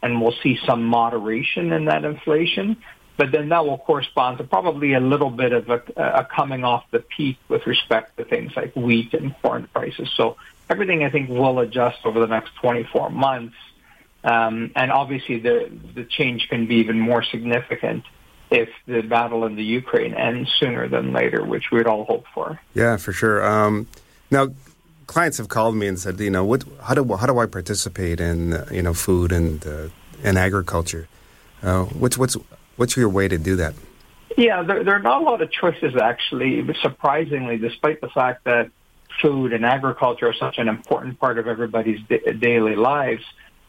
and 0.03 0.21
we'll 0.21 0.37
see 0.43 0.59
some 0.67 0.85
moderation 0.85 1.73
in 1.73 1.87
that 1.87 2.05
inflation 2.05 2.77
but 3.21 3.33
then 3.33 3.51
that 3.51 3.67
will 3.67 3.77
correspond 3.77 4.39
to 4.39 4.45
probably 4.45 4.95
a 4.95 4.99
little 4.99 5.29
bit 5.29 5.53
of 5.53 5.69
a, 5.69 5.83
a 5.99 6.25
coming 6.25 6.65
off 6.65 6.91
the 6.91 7.01
peak 7.01 7.37
with 7.49 7.67
respect 7.67 8.17
to 8.17 8.25
things 8.25 8.51
like 8.57 8.75
wheat 8.75 9.13
and 9.13 9.35
corn 9.43 9.69
prices. 9.75 10.11
So 10.17 10.39
everything 10.71 11.05
I 11.05 11.11
think 11.11 11.29
will 11.29 11.59
adjust 11.59 11.99
over 12.07 12.19
the 12.19 12.29
next 12.29 12.55
24 12.63 13.11
months. 13.11 13.57
Um, 14.25 14.73
and 14.75 14.91
obviously 14.91 15.39
the, 15.39 15.71
the 15.95 16.05
change 16.05 16.49
can 16.49 16.67
be 16.67 16.77
even 16.77 16.99
more 16.99 17.23
significant 17.23 18.05
if 18.51 18.71
the 18.87 19.03
battle 19.03 19.45
in 19.45 19.55
the 19.55 19.65
Ukraine 19.65 20.15
ends 20.15 20.51
sooner 20.59 20.89
than 20.89 21.13
later, 21.13 21.45
which 21.45 21.71
we'd 21.71 21.87
all 21.87 22.07
hope 22.07 22.25
for. 22.33 22.59
Yeah, 22.73 22.97
for 22.97 23.13
sure. 23.13 23.47
Um, 23.47 23.87
now, 24.31 24.49
clients 25.07 25.37
have 25.37 25.49
called 25.49 25.75
me 25.77 25.89
and 25.89 25.99
said, 25.99 26.19
you 26.21 26.31
know, 26.31 26.47
what, 26.47 26.65
how 26.85 26.95
do 26.95 27.05
how 27.17 27.27
do 27.27 27.39
I 27.39 27.45
participate 27.45 28.19
in 28.19 28.55
uh, 28.55 28.67
you 28.73 28.81
know 28.81 28.95
food 28.95 29.31
and 29.31 29.67
uh, 29.67 29.89
and 30.25 30.39
agriculture? 30.39 31.07
Uh, 31.63 31.85
what's 31.85 32.17
what's 32.17 32.39
What's 32.81 32.97
your 32.97 33.11
way 33.11 33.29
to 33.29 33.37
do 33.37 33.57
that? 33.57 33.75
Yeah, 34.39 34.63
there, 34.63 34.83
there 34.83 34.95
are 34.95 35.03
not 35.03 35.21
a 35.21 35.25
lot 35.27 35.43
of 35.43 35.53
choices 35.53 35.97
actually. 35.97 36.67
Surprisingly, 36.81 37.59
despite 37.59 38.01
the 38.01 38.09
fact 38.09 38.45
that 38.45 38.71
food 39.21 39.53
and 39.53 39.67
agriculture 39.67 40.29
are 40.29 40.33
such 40.33 40.57
an 40.57 40.67
important 40.67 41.21
part 41.21 41.37
of 41.37 41.47
everybody's 41.47 42.01
da- 42.09 42.33
daily 42.33 42.77
lives, 42.77 43.23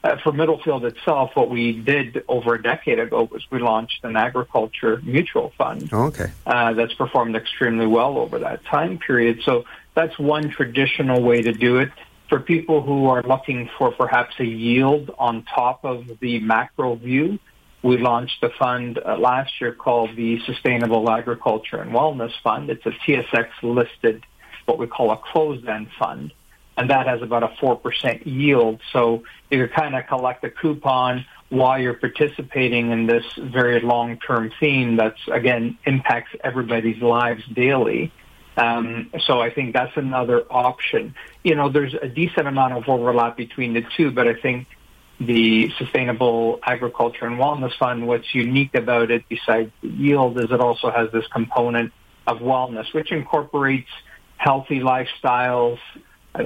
uh, 0.05 0.15
for 0.23 0.31
Middlefield 0.31 0.85
itself, 0.85 1.31
what 1.33 1.49
we 1.49 1.73
did 1.73 2.23
over 2.29 2.53
a 2.53 2.63
decade 2.63 2.99
ago 2.99 3.27
was 3.29 3.43
we 3.51 3.59
launched 3.59 4.01
an 4.05 4.15
agriculture 4.15 5.01
mutual 5.03 5.51
fund. 5.57 5.89
Oh, 5.91 6.05
okay. 6.05 6.31
Uh, 6.45 6.71
that's 6.71 6.93
performed 6.93 7.35
extremely 7.35 7.87
well 7.87 8.17
over 8.17 8.39
that 8.39 8.63
time 8.63 8.97
period. 8.97 9.41
So 9.43 9.65
that's 9.93 10.17
one 10.17 10.49
traditional 10.51 11.21
way 11.21 11.41
to 11.41 11.51
do 11.51 11.79
it. 11.79 11.91
For 12.29 12.39
people 12.39 12.81
who 12.81 13.07
are 13.07 13.23
looking 13.23 13.69
for 13.77 13.91
perhaps 13.91 14.35
a 14.39 14.45
yield 14.45 15.13
on 15.19 15.43
top 15.43 15.83
of 15.83 16.05
the 16.21 16.39
macro 16.39 16.95
view, 16.95 17.39
we 17.83 17.97
launched 17.97 18.43
a 18.43 18.49
fund 18.49 18.99
uh, 19.03 19.17
last 19.17 19.59
year 19.59 19.73
called 19.73 20.15
the 20.15 20.39
Sustainable 20.45 21.09
Agriculture 21.09 21.81
and 21.81 21.91
Wellness 21.91 22.31
Fund. 22.43 22.69
It's 22.69 22.85
a 22.85 22.91
TSX 22.91 23.47
listed, 23.63 24.23
what 24.65 24.77
we 24.77 24.87
call 24.87 25.11
a 25.11 25.17
closed 25.17 25.67
end 25.67 25.87
fund. 25.97 26.33
And 26.77 26.89
that 26.89 27.07
has 27.07 27.21
about 27.21 27.43
a 27.43 27.47
4% 27.47 28.25
yield. 28.25 28.81
So 28.93 29.23
you 29.49 29.67
can 29.67 29.75
kind 29.75 29.95
of 29.95 30.07
collect 30.07 30.43
a 30.43 30.49
coupon 30.49 31.25
while 31.49 31.79
you're 31.79 31.95
participating 31.95 32.91
in 32.91 33.07
this 33.07 33.25
very 33.37 33.81
long-term 33.81 34.51
theme 34.59 34.95
that's, 34.95 35.19
again, 35.31 35.77
impacts 35.85 36.31
everybody's 36.43 37.01
lives 37.01 37.43
daily. 37.53 38.11
Um, 38.57 39.09
so 39.25 39.41
I 39.41 39.49
think 39.49 39.73
that's 39.73 39.95
another 39.97 40.43
option. 40.49 41.15
You 41.43 41.55
know, 41.55 41.69
there's 41.69 41.93
a 41.93 42.07
decent 42.07 42.47
amount 42.47 42.73
of 42.73 42.87
overlap 42.87 43.37
between 43.37 43.73
the 43.73 43.83
two, 43.97 44.11
but 44.11 44.27
I 44.27 44.35
think 44.35 44.67
the 45.25 45.71
Sustainable 45.77 46.59
Agriculture 46.63 47.27
and 47.27 47.37
Wellness 47.37 47.77
Fund, 47.77 48.07
what's 48.07 48.33
unique 48.33 48.73
about 48.73 49.11
it 49.11 49.23
besides 49.29 49.71
the 49.81 49.89
yield 49.89 50.39
is 50.39 50.51
it 50.51 50.59
also 50.59 50.89
has 50.89 51.11
this 51.11 51.25
component 51.27 51.93
of 52.25 52.39
wellness, 52.39 52.91
which 52.93 53.11
incorporates 53.11 53.89
healthy 54.37 54.79
lifestyles 54.79 55.77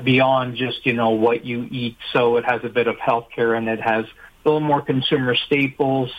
beyond 0.03 0.58
just, 0.58 0.86
you 0.86 0.94
know, 0.94 1.12
what 1.12 1.46
you 1.46 1.67
eat. 1.72 1.98
So 2.12 2.36
it 2.38 2.46
has 2.46 2.62
a 2.63 2.70
bit 2.70 2.88
of 2.88 2.98
healthcare 2.98 3.58
and 3.58 3.70
it 3.70 3.79
has 3.79 4.05
a 4.05 4.50
little 4.50 4.60
more 4.60 4.82
consumer 4.82 5.36
staples 5.36 6.12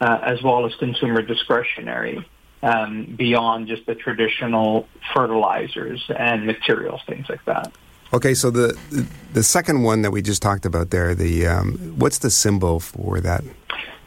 uh, 0.00 0.18
as 0.22 0.42
well 0.42 0.64
as 0.64 0.74
consumer 0.76 1.20
discretionary 1.20 2.26
um, 2.62 3.14
beyond 3.16 3.68
just 3.68 3.84
the 3.86 3.94
traditional 3.94 4.88
fertilizers 5.14 6.02
and 6.16 6.46
materials, 6.46 7.00
things 7.06 7.26
like 7.28 7.44
that. 7.44 7.72
Okay, 8.12 8.34
so 8.34 8.50
the 8.50 8.78
the 9.34 9.42
second 9.42 9.82
one 9.82 10.02
that 10.02 10.10
we 10.10 10.22
just 10.22 10.40
talked 10.40 10.64
about 10.64 10.90
there, 10.90 11.14
the 11.14 11.46
um, 11.46 11.74
what's 11.98 12.18
the 12.18 12.30
symbol 12.30 12.80
for 12.80 13.20
that? 13.20 13.44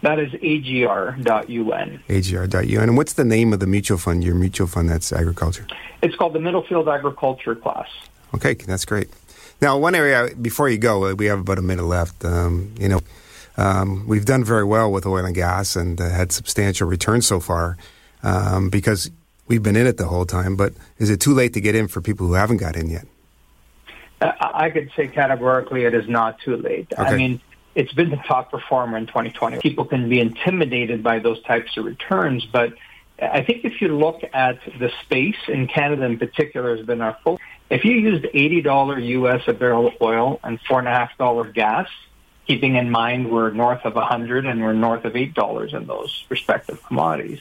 That 0.01 0.17
is 0.17 0.33
AGR.UN. 0.33 2.03
AGR.UN. 2.09 2.83
And 2.89 2.97
what's 2.97 3.13
the 3.13 3.23
name 3.23 3.53
of 3.53 3.59
the 3.59 3.67
mutual 3.67 3.99
fund, 3.99 4.23
your 4.23 4.33
mutual 4.33 4.65
fund 4.65 4.89
that's 4.89 5.13
agriculture? 5.13 5.67
It's 6.01 6.15
called 6.15 6.33
the 6.33 6.39
Middlefield 6.39 6.87
Agriculture 6.91 7.53
Class. 7.53 7.87
Okay, 8.33 8.55
that's 8.55 8.85
great. 8.85 9.09
Now, 9.61 9.77
one 9.77 9.93
area, 9.93 10.29
before 10.41 10.69
you 10.69 10.79
go, 10.79 11.13
we 11.13 11.27
have 11.27 11.41
about 11.41 11.59
a 11.59 11.61
minute 11.61 11.83
left. 11.85 12.25
Um, 12.25 12.73
you 12.79 12.89
know, 12.89 13.01
um, 13.57 14.07
we've 14.07 14.25
done 14.25 14.43
very 14.43 14.63
well 14.63 14.91
with 14.91 15.05
oil 15.05 15.23
and 15.23 15.35
gas 15.35 15.75
and 15.75 16.01
uh, 16.01 16.09
had 16.09 16.31
substantial 16.31 16.87
returns 16.87 17.27
so 17.27 17.39
far 17.39 17.77
um, 18.23 18.71
because 18.71 19.11
we've 19.47 19.61
been 19.61 19.75
in 19.75 19.85
it 19.85 19.97
the 19.97 20.07
whole 20.07 20.25
time. 20.25 20.55
But 20.55 20.73
is 20.97 21.11
it 21.11 21.19
too 21.19 21.35
late 21.35 21.53
to 21.53 21.61
get 21.61 21.75
in 21.75 21.87
for 21.87 22.01
people 22.01 22.25
who 22.25 22.33
haven't 22.33 22.57
got 22.57 22.75
in 22.75 22.89
yet? 22.89 23.05
I 24.21 24.69
could 24.69 24.91
say 24.95 25.07
categorically 25.07 25.85
it 25.85 25.93
is 25.93 26.07
not 26.07 26.39
too 26.39 26.57
late. 26.57 26.93
Okay. 26.93 27.01
I 27.01 27.17
mean, 27.17 27.41
it's 27.73 27.93
been 27.93 28.09
the 28.09 28.17
top 28.17 28.51
performer 28.51 28.97
in 28.97 29.07
2020. 29.07 29.59
People 29.59 29.85
can 29.85 30.09
be 30.09 30.19
intimidated 30.19 31.03
by 31.03 31.19
those 31.19 31.41
types 31.43 31.75
of 31.77 31.85
returns, 31.85 32.45
but 32.45 32.73
I 33.21 33.43
think 33.43 33.65
if 33.65 33.81
you 33.81 33.97
look 33.97 34.21
at 34.33 34.59
the 34.79 34.91
space 35.03 35.37
in 35.47 35.67
Canada 35.67 36.03
in 36.05 36.17
particular 36.17 36.75
has 36.75 36.85
been 36.85 37.01
our 37.01 37.17
focus. 37.23 37.45
If 37.69 37.85
you 37.85 37.93
used 37.93 38.25
$80 38.25 39.07
US 39.07 39.43
a 39.47 39.53
barrel 39.53 39.87
of 39.87 39.93
oil 40.01 40.39
and 40.43 40.59
four 40.61 40.79
and 40.79 40.87
a 40.87 40.91
half 40.91 41.17
dollar 41.17 41.49
gas, 41.49 41.87
keeping 42.47 42.75
in 42.75 42.91
mind 42.91 43.31
we're 43.31 43.51
north 43.51 43.85
of 43.85 43.95
100 43.95 44.45
and 44.45 44.61
we're 44.61 44.73
north 44.73 45.05
of 45.05 45.13
$8 45.13 45.73
in 45.73 45.87
those 45.87 46.25
respective 46.29 46.83
commodities, 46.83 47.39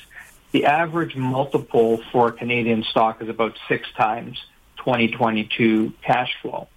the 0.53 0.67
average 0.67 1.17
multiple 1.17 2.01
for 2.13 2.31
Canadian 2.31 2.83
stock 2.85 3.23
is 3.23 3.29
about 3.29 3.59
six 3.69 3.91
times 3.93 4.41
2022 4.85 5.93
cash 6.03 6.31
flow. 6.43 6.69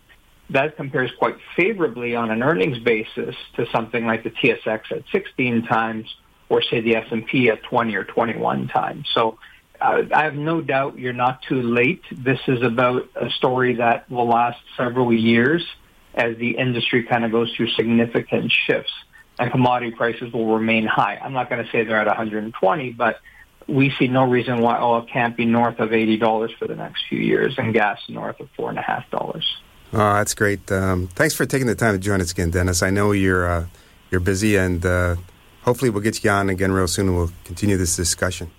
That 0.50 0.76
compares 0.76 1.12
quite 1.18 1.38
favorably 1.56 2.16
on 2.16 2.30
an 2.30 2.44
earnings 2.44 2.80
basis 2.80 3.36
to 3.56 3.66
something 3.72 4.06
like 4.06 4.24
the 4.24 4.30
TSX 4.30 4.92
at 4.92 5.04
16 5.12 5.64
times 5.64 6.14
or 6.50 6.62
say 6.62 6.82
the 6.82 6.96
S&P 6.98 7.50
at 7.50 7.64
20 7.64 7.96
or 7.96 8.04
21 8.04 8.68
times. 8.68 9.08
So 9.14 9.40
uh, 9.82 10.04
I 10.14 10.24
have 10.24 10.36
no 10.36 10.62
doubt 10.62 11.00
you're 11.00 11.14
not 11.14 11.42
too 11.44 11.62
late. 11.62 12.04
This 12.12 12.40
is 12.48 12.62
about 12.62 13.10
a 13.16 13.30
story 13.32 13.76
that 13.76 14.10
will 14.10 14.28
last 14.28 14.60
several 14.78 15.12
years 15.14 15.66
as 16.14 16.38
the 16.38 16.52
industry 16.52 17.04
kind 17.04 17.26
of 17.26 17.32
goes 17.32 17.52
through 17.56 17.70
significant 17.70 18.52
shifts 18.52 18.94
and 19.40 19.52
commodity 19.52 19.92
prices 19.92 20.32
will 20.32 20.54
remain 20.54 20.86
high. 20.86 21.20
I'm 21.22 21.34
not 21.34 21.50
going 21.50 21.64
to 21.64 21.72
say 21.72 21.84
they're 21.84 22.00
at 22.00 22.08
120, 22.08 22.92
but 22.92 23.20
we 23.68 23.92
see 23.98 24.08
no 24.08 24.26
reason 24.26 24.60
why 24.60 24.80
oil 24.80 25.04
can't 25.04 25.36
be 25.36 25.46
north 25.46 25.80
of 25.80 25.94
eighty 25.94 26.18
dollars 26.18 26.52
for 26.58 26.68
the 26.68 26.76
next 26.76 27.04
few 27.08 27.20
years, 27.20 27.56
and 27.58 27.74
gas 27.74 28.00
north 28.10 28.40
of 28.40 28.50
four 28.56 28.70
and 28.70 28.80
a 28.80 28.82
half 28.82 29.10
dollars. 29.10 29.46
Oh, 29.94 30.14
that's 30.14 30.34
great. 30.34 30.72
Um, 30.72 31.08
thanks 31.08 31.36
for 31.36 31.46
taking 31.46 31.68
the 31.68 31.76
time 31.76 31.94
to 31.94 32.00
join 32.00 32.20
us 32.20 32.32
again, 32.32 32.50
Dennis. 32.50 32.82
I 32.82 32.90
know 32.90 33.12
you're 33.12 33.48
uh, 33.48 33.66
you're 34.10 34.22
busy, 34.22 34.56
and 34.56 34.86
uh, 34.86 35.16
hopefully 35.62 35.90
we'll 35.90 36.02
get 36.02 36.24
you 36.24 36.30
on 36.30 36.50
again 36.50 36.72
real 36.72 36.88
soon, 36.88 37.08
and 37.08 37.18
we'll 37.18 37.32
continue 37.46 37.78
this 37.78 37.96
discussion. 37.96 38.50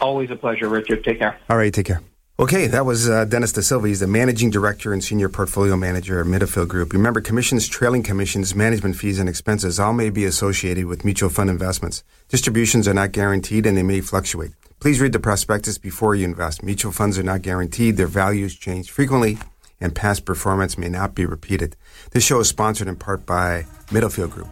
Always 0.00 0.30
a 0.30 0.36
pleasure, 0.36 0.68
Richard. 0.68 1.04
Take 1.04 1.18
care. 1.20 1.38
All 1.48 1.56
right, 1.56 1.72
take 1.72 1.86
care. 1.86 2.02
Okay, 2.38 2.66
that 2.66 2.86
was 2.86 3.10
uh, 3.10 3.26
Dennis 3.26 3.52
Da 3.52 3.60
Silva. 3.60 3.88
He's 3.88 4.00
the 4.00 4.06
managing 4.06 4.48
director 4.48 4.94
and 4.94 5.04
senior 5.04 5.28
portfolio 5.28 5.76
manager 5.76 6.18
at 6.18 6.26
Middlefield 6.26 6.68
Group. 6.68 6.94
Remember, 6.94 7.20
commissions, 7.20 7.68
trailing 7.68 8.02
commissions, 8.02 8.54
management 8.54 8.96
fees, 8.96 9.18
and 9.18 9.28
expenses 9.28 9.78
all 9.78 9.92
may 9.92 10.08
be 10.08 10.24
associated 10.24 10.86
with 10.86 11.04
mutual 11.04 11.28
fund 11.28 11.50
investments. 11.50 12.02
Distributions 12.30 12.88
are 12.88 12.94
not 12.94 13.12
guaranteed 13.12 13.66
and 13.66 13.76
they 13.76 13.82
may 13.82 14.00
fluctuate. 14.00 14.52
Please 14.80 14.98
read 14.98 15.12
the 15.12 15.20
prospectus 15.20 15.76
before 15.76 16.14
you 16.14 16.24
invest. 16.24 16.62
Mutual 16.62 16.90
funds 16.90 17.18
are 17.18 17.22
not 17.22 17.42
guaranteed. 17.42 17.98
Their 17.98 18.06
values 18.06 18.56
change 18.56 18.90
frequently 18.90 19.38
and 19.78 19.94
past 19.94 20.24
performance 20.24 20.78
may 20.78 20.88
not 20.88 21.14
be 21.14 21.26
repeated. 21.26 21.76
This 22.12 22.24
show 22.24 22.40
is 22.40 22.48
sponsored 22.48 22.88
in 22.88 22.96
part 22.96 23.26
by 23.26 23.66
Middlefield 23.90 24.30
Group. 24.30 24.48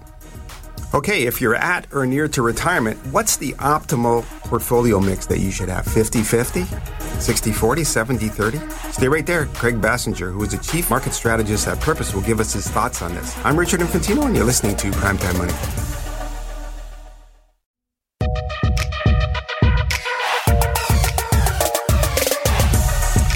Okay, 0.93 1.29
if 1.29 1.41
you're 1.41 1.55
at 1.55 1.87
or 1.93 2.05
near 2.05 2.27
to 2.27 2.43
retirement, 2.43 2.99
what's 3.13 3.37
the 3.37 3.53
optimal 3.61 4.25
portfolio 4.41 4.99
mix 4.99 5.25
that 5.27 5.39
you 5.39 5.53
should 5.53 5.69
have? 5.69 5.87
50 5.87 6.23
50, 6.23 6.65
60 7.21 7.53
40, 7.53 7.85
70 7.85 8.29
30? 8.29 8.59
Stay 8.91 9.07
right 9.07 9.25
there. 9.25 9.47
Craig 9.47 9.81
Basinger, 9.81 10.33
who 10.33 10.43
is 10.43 10.51
the 10.51 10.59
chief 10.59 10.91
market 10.91 11.13
strategist 11.13 11.69
at 11.69 11.79
Purpose, 11.81 12.13
will 12.13 12.23
give 12.23 12.41
us 12.41 12.53
his 12.53 12.69
thoughts 12.69 13.03
on 13.03 13.15
this. 13.15 13.37
I'm 13.45 13.57
Richard 13.57 13.79
Infantino, 13.81 14.27
and 14.27 14.35
you're 14.35 14.45
listening 14.45 14.77
to 14.79 14.91
Primetime 14.91 15.39
Money. 15.39 16.10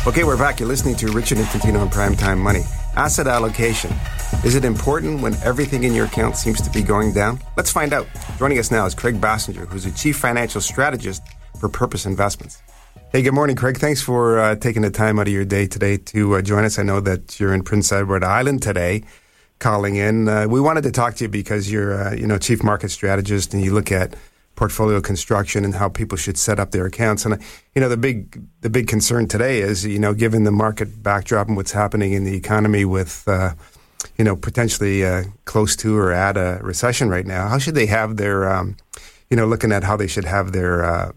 Okay, 0.06 0.22
we're 0.22 0.36
back. 0.36 0.60
You're 0.60 0.68
listening 0.68 0.96
to 0.96 1.06
Richard 1.12 1.38
Infantino 1.38 1.80
on 1.80 1.88
Primetime 1.88 2.36
Money. 2.36 2.60
Asset 2.94 3.26
allocation. 3.26 3.90
Is 4.44 4.54
it 4.54 4.62
important 4.62 5.22
when 5.22 5.32
everything 5.36 5.84
in 5.84 5.94
your 5.94 6.04
account 6.04 6.36
seems 6.36 6.60
to 6.60 6.68
be 6.68 6.82
going 6.82 7.14
down? 7.14 7.40
Let's 7.56 7.72
find 7.72 7.90
out. 7.94 8.06
Joining 8.38 8.58
us 8.58 8.70
now 8.70 8.84
is 8.84 8.94
Craig 8.94 9.18
Basinger, 9.18 9.66
who's 9.66 9.84
the 9.84 9.90
Chief 9.92 10.14
Financial 10.18 10.60
Strategist 10.60 11.22
for 11.58 11.70
Purpose 11.70 12.04
Investments. 12.04 12.62
Hey, 13.12 13.22
good 13.22 13.32
morning, 13.32 13.56
Craig. 13.56 13.78
Thanks 13.78 14.02
for 14.02 14.38
uh, 14.38 14.56
taking 14.56 14.82
the 14.82 14.90
time 14.90 15.18
out 15.18 15.26
of 15.26 15.32
your 15.32 15.46
day 15.46 15.66
today 15.66 15.96
to 15.96 16.34
uh, 16.34 16.42
join 16.42 16.66
us. 16.66 16.78
I 16.78 16.82
know 16.82 17.00
that 17.00 17.40
you're 17.40 17.54
in 17.54 17.62
Prince 17.62 17.90
Edward 17.90 18.24
Island 18.24 18.60
today, 18.60 19.04
calling 19.58 19.96
in. 19.96 20.28
Uh, 20.28 20.46
we 20.46 20.60
wanted 20.60 20.82
to 20.82 20.92
talk 20.92 21.14
to 21.14 21.24
you 21.24 21.28
because 21.30 21.72
you're, 21.72 22.08
uh, 22.08 22.12
you 22.12 22.26
know, 22.26 22.36
chief 22.36 22.62
market 22.62 22.90
strategist, 22.90 23.54
and 23.54 23.64
you 23.64 23.72
look 23.72 23.90
at 23.90 24.14
portfolio 24.54 25.00
construction 25.00 25.64
and 25.64 25.74
how 25.74 25.88
people 25.88 26.16
should 26.16 26.36
set 26.36 26.58
up 26.60 26.70
their 26.70 26.86
accounts. 26.86 27.24
And 27.24 27.42
you 27.74 27.80
know, 27.80 27.88
the 27.88 27.96
big 27.96 28.42
the 28.60 28.70
big 28.70 28.88
concern 28.88 29.28
today 29.28 29.60
is, 29.60 29.84
you 29.84 29.98
know, 29.98 30.14
given 30.14 30.44
the 30.44 30.52
market 30.52 31.02
backdrop 31.02 31.48
and 31.48 31.56
what's 31.56 31.72
happening 31.72 32.12
in 32.12 32.24
the 32.24 32.36
economy 32.36 32.84
with 32.84 33.26
uh, 33.26 33.54
you 34.16 34.24
know, 34.24 34.36
potentially 34.36 35.04
uh, 35.04 35.24
close 35.44 35.76
to 35.76 35.96
or 35.96 36.12
at 36.12 36.36
a 36.36 36.60
recession 36.62 37.08
right 37.08 37.26
now, 37.26 37.48
how 37.48 37.58
should 37.58 37.74
they 37.74 37.86
have 37.86 38.16
their, 38.16 38.48
um, 38.50 38.76
you 39.30 39.36
know, 39.36 39.46
looking 39.46 39.72
at 39.72 39.84
how 39.84 39.96
they 39.96 40.06
should 40.06 40.24
have 40.24 40.52
their 40.52 40.84
uh, 40.84 41.12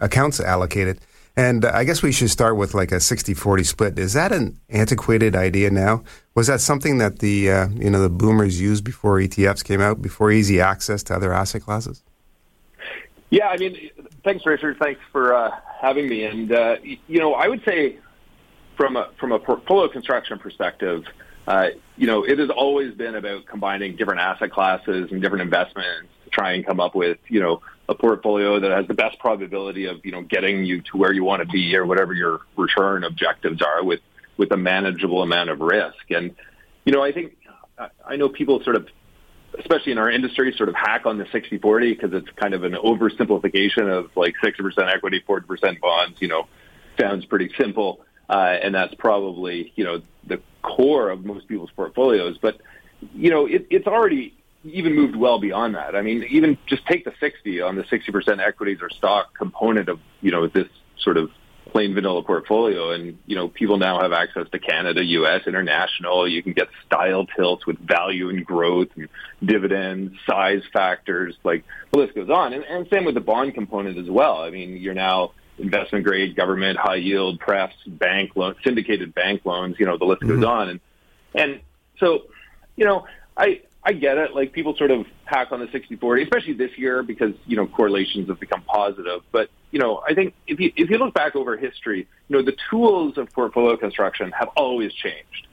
accounts 0.00 0.40
allocated? 0.40 1.00
And 1.36 1.64
I 1.64 1.84
guess 1.84 2.02
we 2.02 2.10
should 2.10 2.30
start 2.30 2.56
with 2.56 2.74
like 2.74 2.90
a 2.90 2.96
60-40 2.96 3.64
split. 3.64 3.98
Is 3.98 4.12
that 4.14 4.32
an 4.32 4.58
antiquated 4.70 5.36
idea 5.36 5.70
now? 5.70 6.02
Was 6.34 6.48
that 6.48 6.60
something 6.60 6.98
that 6.98 7.20
the, 7.20 7.50
uh, 7.50 7.68
you 7.68 7.90
know, 7.90 8.00
the 8.00 8.10
boomers 8.10 8.60
used 8.60 8.82
before 8.82 9.18
ETFs 9.18 9.62
came 9.62 9.80
out, 9.80 10.02
before 10.02 10.32
easy 10.32 10.60
access 10.60 11.02
to 11.04 11.14
other 11.14 11.32
asset 11.32 11.62
classes? 11.62 12.02
Yeah, 13.30 13.48
I 13.48 13.56
mean, 13.56 13.90
thanks, 14.24 14.46
Richard. 14.46 14.78
Thanks 14.78 15.00
for 15.12 15.34
uh, 15.34 15.50
having 15.80 16.08
me. 16.08 16.24
And, 16.24 16.50
uh, 16.50 16.76
you 16.82 17.18
know, 17.18 17.34
I 17.34 17.48
would 17.48 17.62
say 17.64 17.98
from 18.76 18.96
a, 18.96 19.10
from 19.18 19.32
a 19.32 19.38
portfolio 19.38 19.88
construction 19.88 20.38
perspective– 20.38 21.04
uh, 21.48 21.70
you 21.96 22.06
know, 22.06 22.24
it 22.24 22.38
has 22.38 22.50
always 22.50 22.92
been 22.92 23.14
about 23.14 23.46
combining 23.46 23.96
different 23.96 24.20
asset 24.20 24.52
classes 24.52 25.10
and 25.10 25.22
different 25.22 25.40
investments 25.40 26.10
to 26.24 26.30
try 26.30 26.52
and 26.52 26.64
come 26.64 26.78
up 26.78 26.94
with, 26.94 27.16
you 27.28 27.40
know, 27.40 27.62
a 27.88 27.94
portfolio 27.94 28.60
that 28.60 28.70
has 28.70 28.86
the 28.86 28.92
best 28.92 29.18
probability 29.18 29.86
of, 29.86 30.04
you 30.04 30.12
know, 30.12 30.20
getting 30.20 30.66
you 30.66 30.82
to 30.82 30.98
where 30.98 31.10
you 31.10 31.24
want 31.24 31.40
to 31.40 31.48
be 31.48 31.74
or 31.74 31.86
whatever 31.86 32.12
your 32.12 32.42
return 32.58 33.02
objectives 33.02 33.62
are 33.62 33.82
with, 33.82 34.00
with 34.36 34.52
a 34.52 34.58
manageable 34.58 35.22
amount 35.22 35.48
of 35.48 35.60
risk. 35.60 36.10
And, 36.10 36.36
you 36.84 36.92
know, 36.92 37.02
I 37.02 37.12
think, 37.12 37.34
I 38.06 38.16
know 38.16 38.28
people 38.28 38.62
sort 38.62 38.76
of, 38.76 38.86
especially 39.58 39.92
in 39.92 39.98
our 39.98 40.10
industry, 40.10 40.52
sort 40.56 40.68
of 40.68 40.74
hack 40.74 41.06
on 41.06 41.18
the 41.18 41.24
60-40 41.24 41.90
because 41.90 42.12
it's 42.12 42.28
kind 42.36 42.54
of 42.54 42.64
an 42.64 42.74
oversimplification 42.74 43.88
of 43.88 44.10
like 44.16 44.34
60% 44.42 44.94
equity, 44.94 45.22
40% 45.28 45.80
bonds, 45.80 46.20
you 46.20 46.28
know, 46.28 46.46
sounds 46.98 47.24
pretty 47.24 47.52
simple. 47.58 48.00
uh, 48.28 48.56
and 48.62 48.74
that's 48.74 48.94
probably 48.94 49.72
you 49.76 49.84
know 49.84 50.02
the 50.26 50.40
core 50.62 51.10
of 51.10 51.24
most 51.24 51.48
people's 51.48 51.70
portfolios. 51.70 52.38
But 52.38 52.60
you 53.14 53.30
know, 53.30 53.46
it, 53.46 53.66
it's 53.70 53.86
already 53.86 54.34
even 54.64 54.94
moved 54.94 55.16
well 55.16 55.38
beyond 55.38 55.74
that. 55.76 55.94
I 55.94 56.02
mean, 56.02 56.24
even 56.30 56.58
just 56.66 56.84
take 56.86 57.04
the 57.04 57.12
60 57.20 57.60
on 57.60 57.76
the 57.76 57.84
60% 57.84 58.44
equities 58.44 58.78
or 58.82 58.90
stock 58.90 59.36
component 59.38 59.88
of, 59.88 60.00
you 60.20 60.32
know, 60.32 60.48
this 60.48 60.66
sort 60.98 61.16
of 61.16 61.30
plain 61.70 61.94
vanilla 61.94 62.22
portfolio. 62.22 62.90
And, 62.90 63.18
you 63.26 63.36
know, 63.36 63.48
people 63.48 63.78
now 63.78 64.00
have 64.00 64.12
access 64.12 64.48
to 64.50 64.58
Canada, 64.58 65.04
US, 65.04 65.46
international. 65.46 66.28
You 66.28 66.42
can 66.42 66.52
get 66.52 66.68
style 66.86 67.26
tilts 67.26 67.66
with 67.66 67.78
value 67.78 68.28
and 68.30 68.44
growth 68.44 68.88
and 68.96 69.08
dividends, 69.44 70.14
size 70.28 70.62
factors, 70.72 71.36
like 71.44 71.64
the 71.92 71.98
list 71.98 72.14
goes 72.14 72.30
on. 72.30 72.52
And, 72.52 72.64
and 72.64 72.86
same 72.92 73.04
with 73.04 73.14
the 73.14 73.20
bond 73.20 73.54
component 73.54 73.98
as 73.98 74.10
well. 74.10 74.38
I 74.38 74.50
mean, 74.50 74.76
you're 74.76 74.94
now 74.94 75.32
investment 75.58 76.04
grade, 76.04 76.36
government, 76.36 76.78
high 76.78 76.96
yield, 76.96 77.40
prefs, 77.40 77.76
bank 77.86 78.36
loans, 78.36 78.56
syndicated 78.64 79.14
bank 79.14 79.44
loans, 79.44 79.76
you 79.78 79.86
know, 79.86 79.98
the 79.98 80.04
list 80.04 80.22
mm-hmm. 80.22 80.40
goes 80.40 80.44
on. 80.44 80.68
And, 80.68 80.80
and 81.34 81.60
so, 81.98 82.24
you 82.76 82.84
know, 82.84 83.06
I, 83.36 83.62
I 83.82 83.92
get 83.92 84.18
it. 84.18 84.34
Like 84.34 84.52
people 84.52 84.76
sort 84.76 84.90
of 84.90 85.06
hack 85.24 85.48
on 85.50 85.60
the 85.60 85.66
60-40, 85.66 86.22
especially 86.22 86.52
this 86.54 86.70
year 86.76 87.02
because, 87.02 87.34
you 87.46 87.56
know, 87.56 87.66
correlations 87.66 88.28
have 88.28 88.40
become 88.40 88.62
positive. 88.62 89.22
But, 89.32 89.50
you 89.70 89.78
know, 89.78 90.02
I 90.06 90.14
think 90.14 90.34
if 90.46 90.60
you, 90.60 90.72
if 90.76 90.90
you 90.90 90.98
look 90.98 91.14
back 91.14 91.36
over 91.36 91.56
history, 91.56 92.06
you 92.28 92.36
know, 92.36 92.42
the 92.42 92.56
tools 92.70 93.18
of 93.18 93.30
portfolio 93.32 93.76
construction 93.76 94.32
have 94.32 94.48
always 94.56 94.92
changed. 94.92 95.46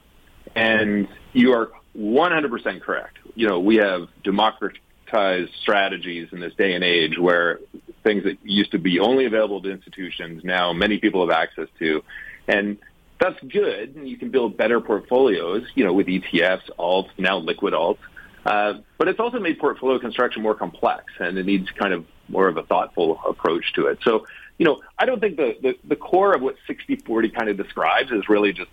And 0.54 1.08
you 1.32 1.52
are 1.52 1.70
100% 1.96 2.80
correct. 2.80 3.18
You 3.34 3.48
know, 3.48 3.60
we 3.60 3.76
have 3.76 4.08
democratized 4.24 5.52
strategies 5.60 6.28
in 6.32 6.40
this 6.40 6.54
day 6.54 6.74
and 6.74 6.82
age 6.82 7.18
where 7.18 7.60
things 8.02 8.24
that 8.24 8.38
used 8.42 8.70
to 8.72 8.78
be 8.78 9.00
only 9.00 9.26
available 9.26 9.60
to 9.62 9.70
institutions 9.70 10.44
now 10.44 10.72
many 10.72 10.98
people 10.98 11.26
have 11.26 11.36
access 11.36 11.68
to. 11.78 12.02
And 12.48 12.78
that's 13.20 13.38
good. 13.40 13.96
And 13.96 14.08
you 14.08 14.16
can 14.16 14.30
build 14.30 14.56
better 14.56 14.80
portfolios, 14.80 15.64
you 15.74 15.84
know, 15.84 15.92
with 15.92 16.06
ETFs, 16.06 16.70
alts, 16.78 17.08
now 17.18 17.38
liquid 17.38 17.74
alts. 17.74 17.98
Uh, 18.46 18.74
but 18.96 19.08
it's 19.08 19.18
also 19.18 19.40
made 19.40 19.58
portfolio 19.58 19.98
construction 19.98 20.40
more 20.40 20.54
complex, 20.54 21.04
and 21.18 21.36
it 21.36 21.44
needs 21.44 21.68
kind 21.72 21.92
of 21.92 22.06
more 22.28 22.46
of 22.46 22.56
a 22.56 22.62
thoughtful 22.62 23.20
approach 23.26 23.72
to 23.74 23.86
it. 23.86 23.98
So, 24.04 24.24
you 24.56 24.64
know, 24.64 24.80
I 24.96 25.04
don't 25.04 25.18
think 25.18 25.36
the, 25.36 25.56
the, 25.60 25.74
the 25.82 25.96
core 25.96 26.32
of 26.32 26.42
what 26.42 26.54
60-40 26.68 27.34
kind 27.34 27.48
of 27.48 27.56
describes 27.56 28.12
is 28.12 28.28
really 28.28 28.52
just, 28.52 28.70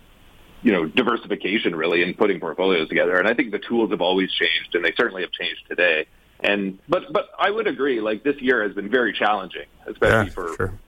you 0.62 0.70
know, 0.70 0.86
diversification 0.86 1.74
really 1.74 2.04
and 2.04 2.16
putting 2.16 2.38
portfolios 2.38 2.88
together. 2.88 3.18
And 3.18 3.26
I 3.26 3.34
think 3.34 3.50
the 3.50 3.58
tools 3.58 3.90
have 3.90 4.00
always 4.00 4.32
changed, 4.32 4.74
and 4.74 4.84
they 4.84 4.92
certainly 4.96 5.22
have 5.22 5.32
changed 5.32 5.62
today. 5.68 6.06
And 6.40 6.78
but 6.88 7.12
but 7.12 7.30
I 7.38 7.50
would 7.50 7.66
agree, 7.66 8.00
like 8.00 8.22
this 8.22 8.36
year 8.40 8.62
has 8.62 8.74
been 8.74 8.90
very 8.90 9.12
challenging, 9.12 9.66
especially 9.86 10.26
yeah, 10.28 10.32
for 10.32 10.54
sure. 10.56 10.78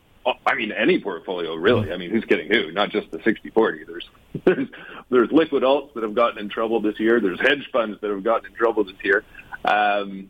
I 0.44 0.54
mean, 0.54 0.72
any 0.72 1.00
portfolio 1.00 1.54
really. 1.54 1.92
I 1.92 1.96
mean, 1.96 2.10
who's 2.10 2.24
kidding 2.24 2.50
who? 2.50 2.72
Not 2.72 2.90
just 2.90 3.10
the 3.10 3.18
60-40. 3.18 3.86
There's, 3.86 4.08
there's, 4.44 4.68
there's 5.10 5.30
liquid 5.32 5.62
alts 5.62 5.94
that 5.94 6.02
have 6.02 6.14
gotten 6.14 6.38
in 6.38 6.48
trouble 6.48 6.80
this 6.80 6.98
year. 6.98 7.20
There's 7.20 7.40
hedge 7.40 7.68
funds 7.72 8.00
that 8.00 8.10
have 8.10 8.22
gotten 8.22 8.46
in 8.46 8.56
trouble 8.56 8.84
this 8.84 8.96
year. 9.02 9.24
Um, 9.64 10.28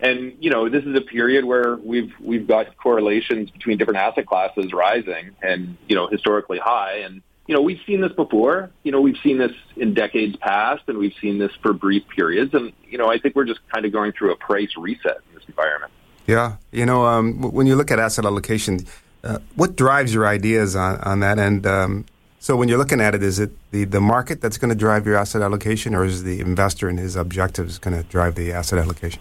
and, 0.00 0.36
you 0.40 0.50
know, 0.50 0.68
this 0.68 0.84
is 0.84 0.96
a 0.96 1.00
period 1.00 1.44
where 1.44 1.76
we've, 1.76 2.12
we've 2.20 2.46
got 2.46 2.76
correlations 2.76 3.50
between 3.50 3.78
different 3.78 3.98
asset 3.98 4.26
classes 4.26 4.72
rising 4.72 5.30
and, 5.42 5.76
you 5.88 5.96
know, 5.96 6.06
historically 6.06 6.58
high. 6.58 6.98
And, 6.98 7.22
you 7.46 7.54
know, 7.54 7.62
we've 7.62 7.80
seen 7.86 8.00
this 8.00 8.12
before. 8.12 8.70
You 8.84 8.92
know, 8.92 9.00
we've 9.00 9.16
seen 9.22 9.38
this 9.38 9.52
in 9.76 9.94
decades 9.94 10.36
past 10.36 10.84
and 10.86 10.98
we've 10.98 11.14
seen 11.20 11.38
this 11.38 11.50
for 11.62 11.72
brief 11.72 12.04
periods. 12.14 12.54
And, 12.54 12.72
you 12.88 12.98
know, 12.98 13.10
I 13.10 13.18
think 13.18 13.34
we're 13.34 13.46
just 13.46 13.60
kind 13.72 13.84
of 13.86 13.92
going 13.92 14.12
through 14.12 14.32
a 14.32 14.36
price 14.36 14.70
reset 14.76 15.16
in 15.28 15.34
this 15.34 15.44
environment. 15.48 15.92
Yeah. 16.26 16.56
You 16.70 16.86
know, 16.86 17.06
um, 17.06 17.40
when 17.40 17.66
you 17.66 17.74
look 17.74 17.90
at 17.90 17.98
asset 17.98 18.24
allocation, 18.24 18.86
uh, 19.24 19.38
what 19.56 19.76
drives 19.76 20.14
your 20.14 20.26
ideas 20.26 20.76
on, 20.76 21.00
on 21.00 21.20
that? 21.20 21.38
And 21.38 21.66
um, 21.66 22.04
so 22.38 22.56
when 22.56 22.68
you're 22.68 22.78
looking 22.78 23.00
at 23.00 23.14
it, 23.14 23.22
is 23.22 23.38
it 23.38 23.50
the, 23.70 23.84
the 23.84 24.00
market 24.00 24.40
that's 24.40 24.58
going 24.58 24.70
to 24.70 24.76
drive 24.76 25.06
your 25.06 25.16
asset 25.16 25.42
allocation, 25.42 25.94
or 25.94 26.04
is 26.04 26.22
the 26.24 26.40
investor 26.40 26.88
and 26.88 26.98
his 26.98 27.16
objectives 27.16 27.78
going 27.78 27.96
to 27.96 28.02
drive 28.08 28.34
the 28.34 28.52
asset 28.52 28.78
allocation? 28.78 29.20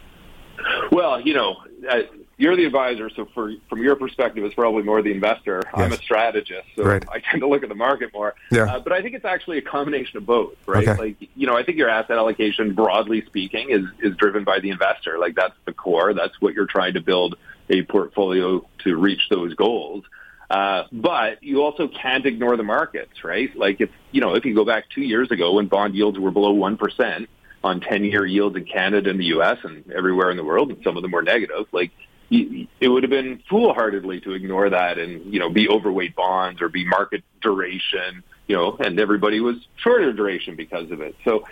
Well, 0.92 1.20
you 1.20 1.34
know, 1.34 1.58
uh, 1.90 2.02
you're 2.38 2.56
the 2.56 2.66
advisor, 2.66 3.10
so 3.10 3.28
for, 3.34 3.52
from 3.68 3.82
your 3.82 3.96
perspective, 3.96 4.44
it's 4.44 4.54
probably 4.54 4.84
more 4.84 5.02
the 5.02 5.12
investor. 5.12 5.63
Yes. 5.65 5.74
I'm 5.76 5.91
a 5.91 5.98
strategist, 5.98 6.68
so 6.76 6.84
right. 6.84 7.04
I 7.12 7.20
tend 7.20 7.41
to 7.41 7.48
look 7.48 7.63
at 7.63 7.70
the 7.70 7.76
market 7.76 8.13
more. 8.13 8.36
Yeah. 8.52 8.76
Uh, 8.76 8.80
but 8.80 8.94
I 8.94 9.02
think 9.02 9.15
it's 9.15 9.26
actually 9.26 9.58
a 9.58 9.63
combination 9.63 10.18
of 10.18 10.26
both, 10.28 10.54
right? 10.68 10.88
Okay. 10.88 11.02
Like, 11.02 11.30
you 11.36 11.48
know, 11.48 11.58
I 11.58 11.63
think 11.63 11.80
your 11.80 11.89
asset 11.89 12.18
allocation, 12.18 12.76
broadly 12.76 13.26
speaking, 13.26 13.72
is 13.72 13.86
is 14.00 14.15
driven 14.18 14.44
by 14.44 14.60
the 14.60 14.70
investor. 14.70 15.18
Like 15.18 15.34
that's 15.36 15.56
the 15.65 15.74
core. 15.74 16.13
That's 16.13 16.39
what 16.39 16.54
you're 16.54 16.68
trying 16.68 16.94
to 16.94 17.02
build 17.02 17.38
a 17.70 17.82
portfolio 17.84 18.65
to 18.84 18.96
reach 18.96 19.30
those 19.30 19.56
goals. 19.56 20.04
Uh, 20.50 20.84
but 20.92 21.44
you 21.44 21.62
also 21.62 21.88
can't 21.88 22.26
ignore 22.26 22.56
the 22.56 22.64
markets, 22.64 23.24
right? 23.24 23.56
Like 23.56 23.82
if, 23.82 23.90
you 24.12 24.22
know, 24.22 24.36
if 24.36 24.46
you 24.46 24.56
go 24.56 24.64
back 24.64 24.86
two 24.90 25.02
years 25.02 25.30
ago 25.30 25.54
when 25.54 25.68
bond 25.68 25.94
yields 25.94 26.18
were 26.18 26.32
below 26.32 26.56
1% 26.56 27.28
on 27.64 27.82
10 27.82 28.04
year 28.06 28.26
yields 28.26 28.56
in 28.56 28.66
Canada 28.66 29.10
and 29.10 29.20
the 29.20 29.26
US 29.26 29.58
and 29.64 29.92
everywhere 29.92 30.32
in 30.32 30.38
the 30.38 30.44
world, 30.44 30.70
and 30.72 30.82
some 30.84 30.96
of 30.96 31.04
them 31.04 31.12
were 31.12 31.22
negative, 31.22 31.66
like 31.72 31.92
it 32.30 32.90
would 32.90 33.04
have 33.04 33.10
been 33.10 33.42
foolhardily 33.50 34.20
to 34.22 34.34
ignore 34.34 34.70
that 34.70 34.98
and, 34.98 35.34
you 35.34 35.40
know, 35.40 35.50
be 35.50 35.70
overweight 35.70 36.16
bonds 36.16 36.62
or 36.62 36.68
be 36.68 36.86
market 36.86 37.24
duration, 37.42 38.22
you 38.48 38.56
know, 38.56 38.78
and 38.80 39.00
everybody 39.00 39.40
was 39.40 39.56
shorter 39.78 40.12
duration 40.12 40.56
because 40.56 40.92
of 40.92 41.00
it. 41.02 41.16
So 41.24 41.46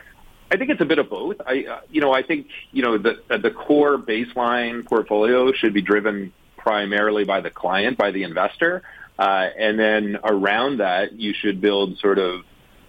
I 0.51 0.57
think 0.57 0.69
it's 0.69 0.81
a 0.81 0.85
bit 0.85 0.99
of 0.99 1.09
both. 1.09 1.37
I, 1.45 1.65
uh, 1.65 1.79
you 1.89 2.01
know, 2.01 2.13
I 2.13 2.21
think 2.21 2.47
you 2.71 2.83
know 2.83 2.97
the 2.97 3.19
the 3.29 3.51
core 3.51 3.97
baseline 3.97 4.85
portfolio 4.85 5.51
should 5.53 5.73
be 5.73 5.81
driven 5.81 6.33
primarily 6.65 7.23
by 7.23 7.41
the 7.41 7.51
client, 7.51 7.95
by 7.95 8.09
the 8.09 8.23
investor, 8.23 8.81
uh, 9.19 9.47
and 9.57 9.79
then 9.79 10.17
around 10.23 10.77
that 10.79 11.13
you 11.13 11.31
should 11.31 11.61
build 11.61 11.99
sort 11.99 12.17
of, 12.17 12.41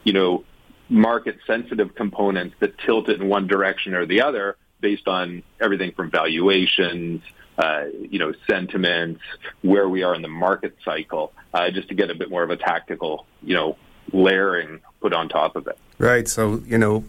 you 0.02 0.14
know, 0.14 0.44
market 0.88 1.36
sensitive 1.46 1.94
components 1.94 2.56
that 2.60 2.78
tilt 2.78 3.10
it 3.10 3.20
in 3.20 3.28
one 3.28 3.46
direction 3.46 3.94
or 3.94 4.06
the 4.06 4.22
other 4.22 4.56
based 4.80 5.06
on 5.06 5.42
everything 5.60 5.92
from 5.92 6.10
valuations, 6.10 7.20
uh, 7.58 7.84
you 8.00 8.18
know, 8.18 8.32
sentiments, 8.48 9.20
where 9.60 9.88
we 9.88 10.02
are 10.02 10.14
in 10.14 10.22
the 10.22 10.28
market 10.28 10.74
cycle, 10.82 11.32
uh, 11.52 11.70
just 11.70 11.88
to 11.88 11.94
get 11.94 12.10
a 12.10 12.14
bit 12.14 12.30
more 12.30 12.42
of 12.42 12.50
a 12.50 12.56
tactical, 12.56 13.26
you 13.42 13.54
know, 13.54 13.76
layering 14.10 14.80
put 15.02 15.12
on 15.12 15.28
top 15.28 15.54
of 15.54 15.66
it. 15.66 15.78
Right. 15.98 16.26
So, 16.28 16.62
you 16.66 16.78
know, 16.78 17.04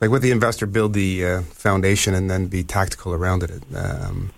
like 0.00 0.10
with 0.10 0.22
the 0.22 0.32
investor 0.32 0.66
build 0.66 0.94
the 0.94 1.24
uh, 1.24 1.42
foundation 1.42 2.14
and 2.14 2.28
then 2.28 2.46
be 2.46 2.64
tactical 2.64 3.12
around 3.12 3.44
it, 3.44 3.62
um, 3.76 4.30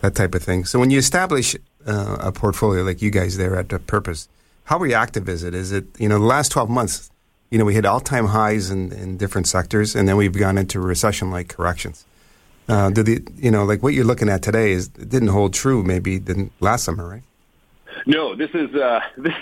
that 0.00 0.14
type 0.14 0.34
of 0.34 0.42
thing. 0.42 0.64
So 0.64 0.78
when 0.78 0.90
you 0.90 0.98
establish 0.98 1.56
uh, 1.86 2.16
a 2.20 2.32
portfolio 2.32 2.82
like 2.82 3.02
you 3.02 3.10
guys 3.10 3.36
there 3.36 3.56
at 3.56 3.68
the 3.68 3.78
Purpose, 3.78 4.28
how 4.64 4.78
reactive 4.78 5.28
is 5.28 5.42
it? 5.42 5.54
Is 5.54 5.72
it 5.72 5.86
you 5.98 6.08
know 6.08 6.18
the 6.18 6.24
last 6.24 6.52
twelve 6.52 6.68
months? 6.70 7.10
You 7.50 7.58
know 7.58 7.64
we 7.64 7.74
hit 7.74 7.86
all 7.86 8.00
time 8.00 8.26
highs 8.26 8.70
in, 8.70 8.92
in 8.92 9.16
different 9.16 9.46
sectors, 9.46 9.96
and 9.96 10.08
then 10.08 10.16
we've 10.16 10.32
gone 10.32 10.58
into 10.58 10.80
recession 10.80 11.30
like 11.30 11.48
corrections. 11.48 12.04
Uh, 12.68 12.90
did 12.90 13.06
the 13.06 13.26
you 13.36 13.50
know 13.50 13.64
like 13.64 13.82
what 13.82 13.94
you're 13.94 14.04
looking 14.04 14.28
at 14.28 14.42
today 14.42 14.72
is 14.72 14.88
it 14.98 15.08
didn't 15.08 15.28
hold 15.28 15.54
true 15.54 15.82
maybe 15.82 16.18
than 16.18 16.50
last 16.60 16.84
summer, 16.84 17.08
right? 17.08 17.22
No, 18.06 18.34
this 18.36 18.50
is 18.54 18.74
uh, 18.74 19.00
this 19.16 19.34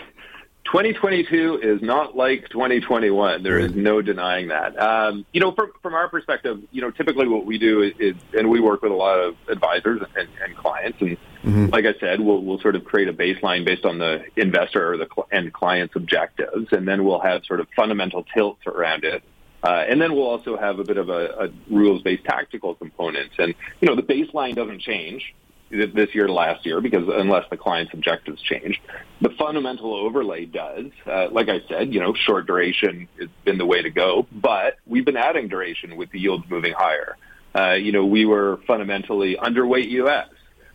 2022 0.67 1.61
is 1.63 1.81
not 1.81 2.17
like 2.17 2.49
2021. 2.49 3.43
There 3.43 3.59
is 3.59 3.75
no 3.75 4.03
denying 4.03 4.49
that. 4.49 4.79
Um, 4.79 5.25
you 5.33 5.41
know, 5.41 5.53
from, 5.53 5.73
from 5.81 5.95
our 5.95 6.09
perspective, 6.09 6.61
you 6.73 6.83
know, 6.83 6.91
typically 6.91 7.29
what 7.29 7.47
we 7.47 7.57
do 7.57 7.83
is, 7.83 7.93
is 7.99 8.15
and 8.37 8.51
we 8.51 8.61
work 8.61 8.83
with 8.83 8.91
a 8.91 8.97
lot 8.97 9.19
of 9.19 9.37
advisors 9.49 10.03
and, 10.17 10.29
and 10.45 10.57
clients, 10.57 11.01
and 11.01 11.17
mm-hmm. 11.45 11.67
like 11.67 11.85
I 11.87 11.95
said, 12.01 12.21
we'll, 12.21 12.43
we'll 12.43 12.59
sort 12.59 12.75
of 12.75 12.85
create 12.85 13.09
a 13.09 13.13
baseline 13.13 13.65
based 13.65 13.85
on 13.85 13.99
the 13.99 14.25
investor 14.37 14.93
or 14.93 14.97
the 14.97 15.07
cl- 15.07 15.29
and 15.31 15.53
client's 15.53 15.95
objectives, 15.95 16.73
and 16.73 16.87
then 16.87 17.05
we'll 17.05 17.21
have 17.21 17.45
sort 17.45 17.61
of 17.61 17.69
fundamental 17.77 18.25
tilts 18.35 18.67
around 18.67 19.05
it. 19.05 19.23
Uh, 19.63 19.85
and 19.89 20.01
then 20.01 20.15
we'll 20.15 20.27
also 20.27 20.57
have 20.57 20.79
a 20.79 20.85
bit 20.85 20.97
of 20.97 21.09
a, 21.09 21.47
a 21.47 21.49
rules-based 21.71 22.25
tactical 22.25 22.75
component. 22.75 23.31
And, 23.39 23.55
you 23.81 23.89
know, 23.89 23.97
the 23.97 24.03
baseline 24.03 24.55
doesn't 24.55 24.81
change 24.81 25.35
this 25.71 26.15
year 26.15 26.27
to 26.27 26.33
last 26.33 26.65
year 26.65 26.81
because 26.81 27.09
unless 27.09 27.45
the 27.51 27.57
client's 27.57 27.93
objectives 27.93 28.41
change. 28.43 28.81
The 29.21 29.31
fundamental 29.31 29.95
overlay 29.95 30.45
does. 30.45 30.87
Uh, 31.07 31.29
like 31.31 31.49
I 31.49 31.61
said, 31.69 31.93
you 31.93 32.01
know, 32.01 32.15
short 32.15 32.47
duration 32.47 33.09
has 33.19 33.29
been 33.45 33.59
the 33.59 33.67
way 33.67 33.83
to 33.83 33.91
go, 33.91 34.27
but 34.33 34.77
we've 34.87 35.05
been 35.05 35.17
adding 35.17 35.49
duration 35.49 35.97
with 35.97 36.11
the 36.11 36.21
yields 36.21 36.45
moving 36.49 36.73
higher. 36.73 37.17
Uh, 37.55 37.73
you 37.73 37.91
know, 37.91 38.05
we 38.05 38.27
were 38.27 38.61
fundamentally 38.67 39.37
underweight 39.37 39.89
U.S. 39.91 40.29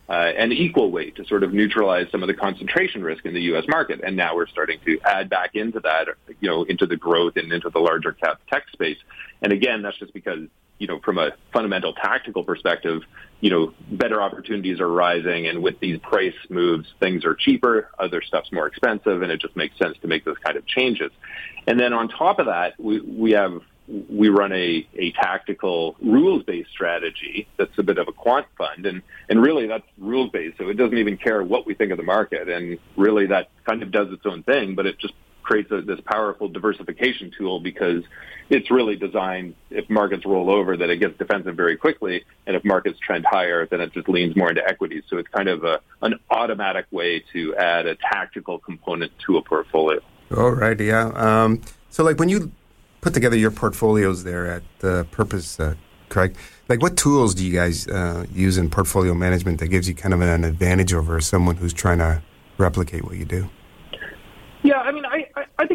Uh, 0.09 0.13
and 0.13 0.51
equal 0.51 0.91
weight 0.91 1.15
to 1.15 1.25
sort 1.25 1.43
of 1.43 1.53
neutralize 1.53 2.07
some 2.11 2.23
of 2.23 2.27
the 2.27 2.33
concentration 2.33 3.03
risk 3.03 3.25
in 3.25 3.33
the 3.33 3.41
U.S. 3.43 3.63
market. 3.67 4.01
And 4.03 4.17
now 4.17 4.35
we're 4.35 4.47
starting 4.47 4.79
to 4.85 4.99
add 5.05 5.29
back 5.29 5.55
into 5.55 5.79
that, 5.81 6.07
you 6.41 6.49
know, 6.49 6.63
into 6.63 6.85
the 6.85 6.97
growth 6.97 7.37
and 7.37 7.53
into 7.53 7.69
the 7.69 7.79
larger 7.79 8.11
cap 8.11 8.41
tech 8.51 8.67
space. 8.73 8.97
And 9.41 9.53
again, 9.53 9.83
that's 9.83 9.97
just 9.97 10.13
because 10.13 10.47
you 10.81 10.87
know, 10.87 10.99
from 10.99 11.19
a 11.19 11.29
fundamental 11.53 11.93
tactical 11.93 12.43
perspective, 12.43 13.03
you 13.39 13.51
know, 13.51 13.71
better 13.91 14.19
opportunities 14.19 14.79
are 14.79 14.87
rising, 14.87 15.45
and 15.45 15.61
with 15.61 15.79
these 15.79 15.99
price 15.99 16.33
moves, 16.49 16.91
things 16.99 17.23
are 17.23 17.35
cheaper, 17.35 17.91
other 17.99 18.23
stuff's 18.23 18.51
more 18.51 18.65
expensive, 18.65 19.21
and 19.21 19.31
it 19.31 19.39
just 19.39 19.55
makes 19.55 19.77
sense 19.77 19.95
to 20.01 20.07
make 20.07 20.25
those 20.25 20.39
kind 20.43 20.57
of 20.57 20.65
changes. 20.65 21.11
And 21.67 21.79
then 21.79 21.93
on 21.93 22.09
top 22.09 22.39
of 22.39 22.47
that, 22.47 22.79
we 22.79 22.99
we 22.99 23.31
have 23.33 23.61
we 24.09 24.29
run 24.29 24.51
a, 24.53 24.87
a 24.95 25.11
tactical 25.11 25.97
rules 26.01 26.43
based 26.43 26.71
strategy 26.71 27.47
that's 27.57 27.77
a 27.77 27.83
bit 27.83 27.99
of 27.99 28.07
a 28.07 28.11
quant 28.11 28.47
fund 28.57 28.85
and, 28.87 29.03
and 29.29 29.41
really 29.41 29.67
that's 29.67 29.83
rules 29.97 30.29
based 30.31 30.57
so 30.57 30.69
it 30.69 30.75
doesn't 30.75 30.97
even 30.97 31.17
care 31.17 31.43
what 31.43 31.65
we 31.65 31.73
think 31.73 31.91
of 31.91 31.97
the 31.97 32.03
market 32.03 32.47
and 32.47 32.77
really 32.95 33.25
that 33.25 33.49
kind 33.65 33.83
of 33.83 33.91
does 33.91 34.07
its 34.13 34.25
own 34.25 34.43
thing 34.43 34.75
but 34.75 34.85
it 34.85 34.97
just 34.97 35.13
creates 35.51 35.71
a, 35.71 35.81
this 35.81 35.99
powerful 36.05 36.47
diversification 36.47 37.29
tool 37.37 37.59
because 37.59 38.03
it's 38.49 38.71
really 38.71 38.95
designed 38.95 39.53
if 39.69 39.89
markets 39.89 40.25
roll 40.25 40.49
over 40.49 40.77
that 40.77 40.89
it 40.89 40.97
gets 40.97 41.17
defensive 41.17 41.55
very 41.55 41.75
quickly, 41.75 42.23
and 42.47 42.55
if 42.55 42.63
markets 42.63 42.97
trend 42.99 43.25
higher, 43.25 43.65
then 43.65 43.81
it 43.81 43.91
just 43.93 44.07
leans 44.07 44.33
more 44.35 44.49
into 44.49 44.65
equities. 44.65 45.03
So 45.09 45.17
it's 45.17 45.27
kind 45.27 45.49
of 45.49 45.65
a, 45.65 45.81
an 46.01 46.15
automatic 46.29 46.85
way 46.91 47.23
to 47.33 47.55
add 47.57 47.85
a 47.85 47.95
tactical 47.95 48.59
component 48.59 49.11
to 49.25 49.37
a 49.37 49.41
portfolio. 49.41 49.99
All 50.35 50.51
right, 50.51 50.79
yeah. 50.79 51.07
Um, 51.15 51.61
so 51.89 52.03
like 52.05 52.17
when 52.17 52.29
you 52.29 52.51
put 53.01 53.13
together 53.13 53.35
your 53.35 53.51
portfolios 53.51 54.23
there 54.23 54.47
at 54.47 54.63
uh, 54.83 55.03
Purpose, 55.11 55.59
uh, 55.59 55.75
Craig, 56.07 56.37
like 56.69 56.81
what 56.81 56.95
tools 56.95 57.35
do 57.35 57.45
you 57.45 57.53
guys 57.53 57.89
uh, 57.89 58.25
use 58.33 58.57
in 58.57 58.69
portfolio 58.69 59.13
management 59.13 59.59
that 59.59 59.67
gives 59.67 59.89
you 59.89 59.95
kind 59.95 60.13
of 60.13 60.21
an 60.21 60.45
advantage 60.45 60.93
over 60.93 61.19
someone 61.19 61.57
who's 61.57 61.73
trying 61.73 61.97
to 61.97 62.21
replicate 62.57 63.03
what 63.03 63.17
you 63.17 63.25
do? 63.25 63.49
Yeah, 64.63 64.77
I 64.77 64.91
mean, 64.91 65.05
I, 65.05 65.10
I 65.10 65.10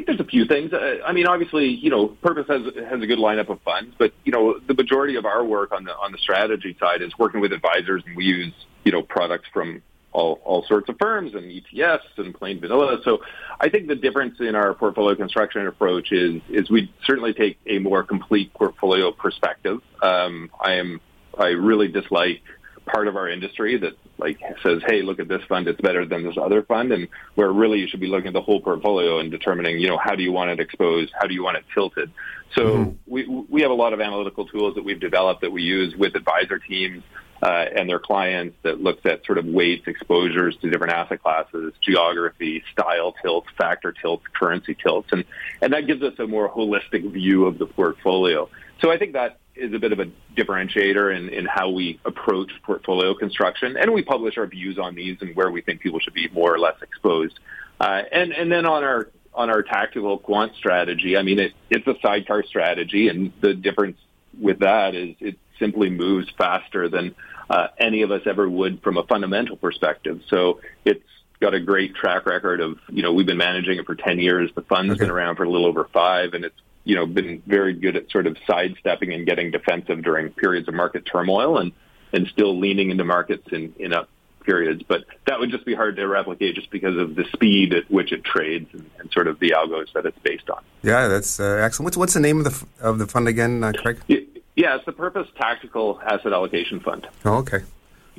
there's 0.06 0.20
a 0.20 0.24
few 0.24 0.44
things. 0.46 0.72
Uh, 0.72 0.98
I 1.04 1.12
mean, 1.12 1.26
obviously, 1.26 1.66
you 1.66 1.90
know, 1.90 2.08
Purpose 2.08 2.46
has 2.48 2.62
has 2.88 3.02
a 3.02 3.06
good 3.06 3.18
lineup 3.18 3.48
of 3.48 3.60
funds, 3.62 3.94
but 3.98 4.12
you 4.24 4.32
know, 4.32 4.58
the 4.58 4.74
majority 4.74 5.16
of 5.16 5.24
our 5.24 5.44
work 5.44 5.72
on 5.72 5.84
the 5.84 5.94
on 5.96 6.12
the 6.12 6.18
strategy 6.18 6.76
side 6.78 7.02
is 7.02 7.12
working 7.18 7.40
with 7.40 7.52
advisors, 7.52 8.02
and 8.06 8.16
we 8.16 8.24
use 8.24 8.52
you 8.84 8.92
know 8.92 9.02
products 9.02 9.48
from 9.52 9.82
all 10.12 10.40
all 10.44 10.64
sorts 10.66 10.88
of 10.88 10.96
firms 10.98 11.34
and 11.34 11.44
ETFs 11.44 12.18
and 12.18 12.34
plain 12.34 12.60
vanilla. 12.60 13.00
So, 13.04 13.18
I 13.60 13.68
think 13.68 13.88
the 13.88 13.96
difference 13.96 14.40
in 14.40 14.54
our 14.54 14.74
portfolio 14.74 15.14
construction 15.16 15.66
approach 15.66 16.12
is 16.12 16.40
is 16.48 16.70
we 16.70 16.92
certainly 17.04 17.34
take 17.34 17.58
a 17.66 17.78
more 17.78 18.02
complete 18.02 18.54
portfolio 18.54 19.12
perspective. 19.12 19.80
Um, 20.02 20.50
I 20.60 20.74
am 20.74 21.00
I 21.38 21.48
really 21.48 21.88
dislike 21.88 22.42
part 22.86 23.08
of 23.08 23.16
our 23.16 23.28
industry 23.28 23.76
that 23.78 23.94
like 24.18 24.40
says, 24.62 24.82
hey, 24.86 25.02
look 25.02 25.20
at 25.20 25.28
this 25.28 25.42
fund, 25.48 25.68
it's 25.68 25.80
better 25.80 26.06
than 26.06 26.24
this 26.24 26.36
other 26.40 26.62
fund, 26.62 26.92
and 26.92 27.08
where 27.34 27.52
really 27.52 27.80
you 27.80 27.88
should 27.88 28.00
be 28.00 28.06
looking 28.06 28.28
at 28.28 28.32
the 28.32 28.42
whole 28.42 28.60
portfolio 28.60 29.18
and 29.18 29.30
determining, 29.30 29.78
you 29.78 29.88
know, 29.88 29.98
how 29.98 30.14
do 30.14 30.22
you 30.22 30.32
want 30.32 30.50
it 30.50 30.60
exposed, 30.60 31.12
how 31.18 31.26
do 31.26 31.34
you 31.34 31.42
want 31.42 31.56
it 31.56 31.64
tilted. 31.74 32.10
So 32.54 32.62
mm-hmm. 32.62 32.90
we 33.06 33.26
we 33.48 33.62
have 33.62 33.70
a 33.70 33.74
lot 33.74 33.92
of 33.92 34.00
analytical 34.00 34.46
tools 34.46 34.74
that 34.76 34.84
we've 34.84 35.00
developed 35.00 35.42
that 35.42 35.52
we 35.52 35.62
use 35.62 35.94
with 35.96 36.14
advisor 36.14 36.58
teams 36.58 37.02
uh, 37.42 37.66
and 37.76 37.88
their 37.88 37.98
clients 37.98 38.56
that 38.62 38.80
looks 38.80 39.04
at 39.04 39.24
sort 39.26 39.38
of 39.38 39.44
weights, 39.44 39.86
exposures 39.86 40.56
to 40.62 40.70
different 40.70 40.92
asset 40.92 41.22
classes, 41.22 41.74
geography, 41.82 42.62
style 42.72 43.14
tilts, 43.22 43.48
factor 43.58 43.92
tilts, 43.92 44.24
currency 44.32 44.74
tilts, 44.74 45.08
and 45.12 45.24
and 45.60 45.72
that 45.72 45.86
gives 45.86 46.02
us 46.02 46.14
a 46.18 46.26
more 46.26 46.48
holistic 46.50 47.10
view 47.12 47.46
of 47.46 47.58
the 47.58 47.66
portfolio. 47.66 48.48
So 48.80 48.90
I 48.90 48.98
think 48.98 49.12
that 49.14 49.38
is 49.56 49.72
a 49.72 49.78
bit 49.78 49.92
of 49.92 50.00
a 50.00 50.06
differentiator 50.36 51.16
in, 51.16 51.28
in 51.28 51.46
how 51.46 51.70
we 51.70 51.98
approach 52.04 52.50
portfolio 52.62 53.14
construction, 53.14 53.76
and 53.76 53.92
we 53.92 54.02
publish 54.02 54.38
our 54.38 54.46
views 54.46 54.78
on 54.78 54.94
these 54.94 55.18
and 55.20 55.34
where 55.34 55.50
we 55.50 55.60
think 55.60 55.80
people 55.80 56.00
should 56.00 56.14
be 56.14 56.28
more 56.28 56.54
or 56.54 56.58
less 56.58 56.76
exposed. 56.82 57.38
Uh, 57.80 58.02
and 58.12 58.32
and 58.32 58.50
then 58.50 58.66
on 58.66 58.84
our 58.84 59.08
on 59.34 59.50
our 59.50 59.62
tactical 59.62 60.18
quant 60.18 60.54
strategy, 60.56 61.16
I 61.16 61.22
mean 61.22 61.38
it, 61.38 61.52
it's 61.70 61.86
a 61.86 61.94
sidecar 62.00 62.42
strategy, 62.44 63.08
and 63.08 63.32
the 63.40 63.54
difference 63.54 63.98
with 64.38 64.60
that 64.60 64.94
is 64.94 65.16
it 65.20 65.38
simply 65.58 65.90
moves 65.90 66.28
faster 66.36 66.88
than 66.88 67.14
uh, 67.48 67.68
any 67.78 68.02
of 68.02 68.10
us 68.10 68.22
ever 68.26 68.48
would 68.48 68.82
from 68.82 68.96
a 68.96 69.04
fundamental 69.04 69.56
perspective. 69.56 70.20
So 70.28 70.60
it's 70.84 71.02
got 71.40 71.54
a 71.54 71.60
great 71.60 71.94
track 71.94 72.26
record 72.26 72.60
of 72.60 72.78
you 72.88 73.02
know 73.02 73.12
we've 73.12 73.26
been 73.26 73.36
managing 73.36 73.78
it 73.78 73.86
for 73.86 73.94
10 73.94 74.18
years 74.18 74.50
the 74.54 74.62
fund's 74.62 74.92
okay. 74.92 75.00
been 75.00 75.10
around 75.10 75.36
for 75.36 75.44
a 75.44 75.50
little 75.50 75.66
over 75.66 75.88
five 75.92 76.32
and 76.32 76.44
it's 76.44 76.60
you 76.86 76.94
know, 76.94 77.04
been 77.04 77.42
very 77.46 77.74
good 77.74 77.96
at 77.96 78.08
sort 78.12 78.28
of 78.28 78.36
sidestepping 78.46 79.12
and 79.12 79.26
getting 79.26 79.50
defensive 79.50 80.04
during 80.04 80.30
periods 80.30 80.68
of 80.68 80.74
market 80.74 81.04
turmoil 81.04 81.58
and, 81.58 81.72
and 82.12 82.28
still 82.28 82.58
leaning 82.58 82.90
into 82.90 83.04
markets 83.04 83.48
in, 83.50 83.74
in 83.80 83.92
up 83.92 84.08
periods. 84.44 84.84
But 84.86 85.04
that 85.26 85.40
would 85.40 85.50
just 85.50 85.66
be 85.66 85.74
hard 85.74 85.96
to 85.96 86.06
replicate 86.06 86.54
just 86.54 86.70
because 86.70 86.96
of 86.96 87.16
the 87.16 87.24
speed 87.32 87.74
at 87.74 87.90
which 87.90 88.12
it 88.12 88.22
trades 88.22 88.68
and, 88.72 88.88
and 89.00 89.10
sort 89.10 89.26
of 89.26 89.40
the 89.40 89.50
algos 89.50 89.92
that 89.94 90.06
it's 90.06 90.18
based 90.20 90.48
on. 90.48 90.62
Yeah, 90.84 91.08
that's 91.08 91.40
uh, 91.40 91.60
excellent. 91.60 91.86
What's, 91.86 91.96
what's 91.96 92.14
the 92.14 92.20
name 92.20 92.38
of 92.38 92.44
the, 92.44 92.66
of 92.80 93.00
the 93.00 93.08
fund 93.08 93.26
again, 93.26 93.64
uh, 93.64 93.72
Craig? 93.72 94.00
Yeah, 94.06 94.76
it's 94.76 94.86
the 94.86 94.92
Purpose 94.92 95.26
Tactical 95.36 96.00
Asset 96.00 96.32
Allocation 96.32 96.78
Fund. 96.78 97.08
Oh, 97.24 97.38
okay. 97.38 97.64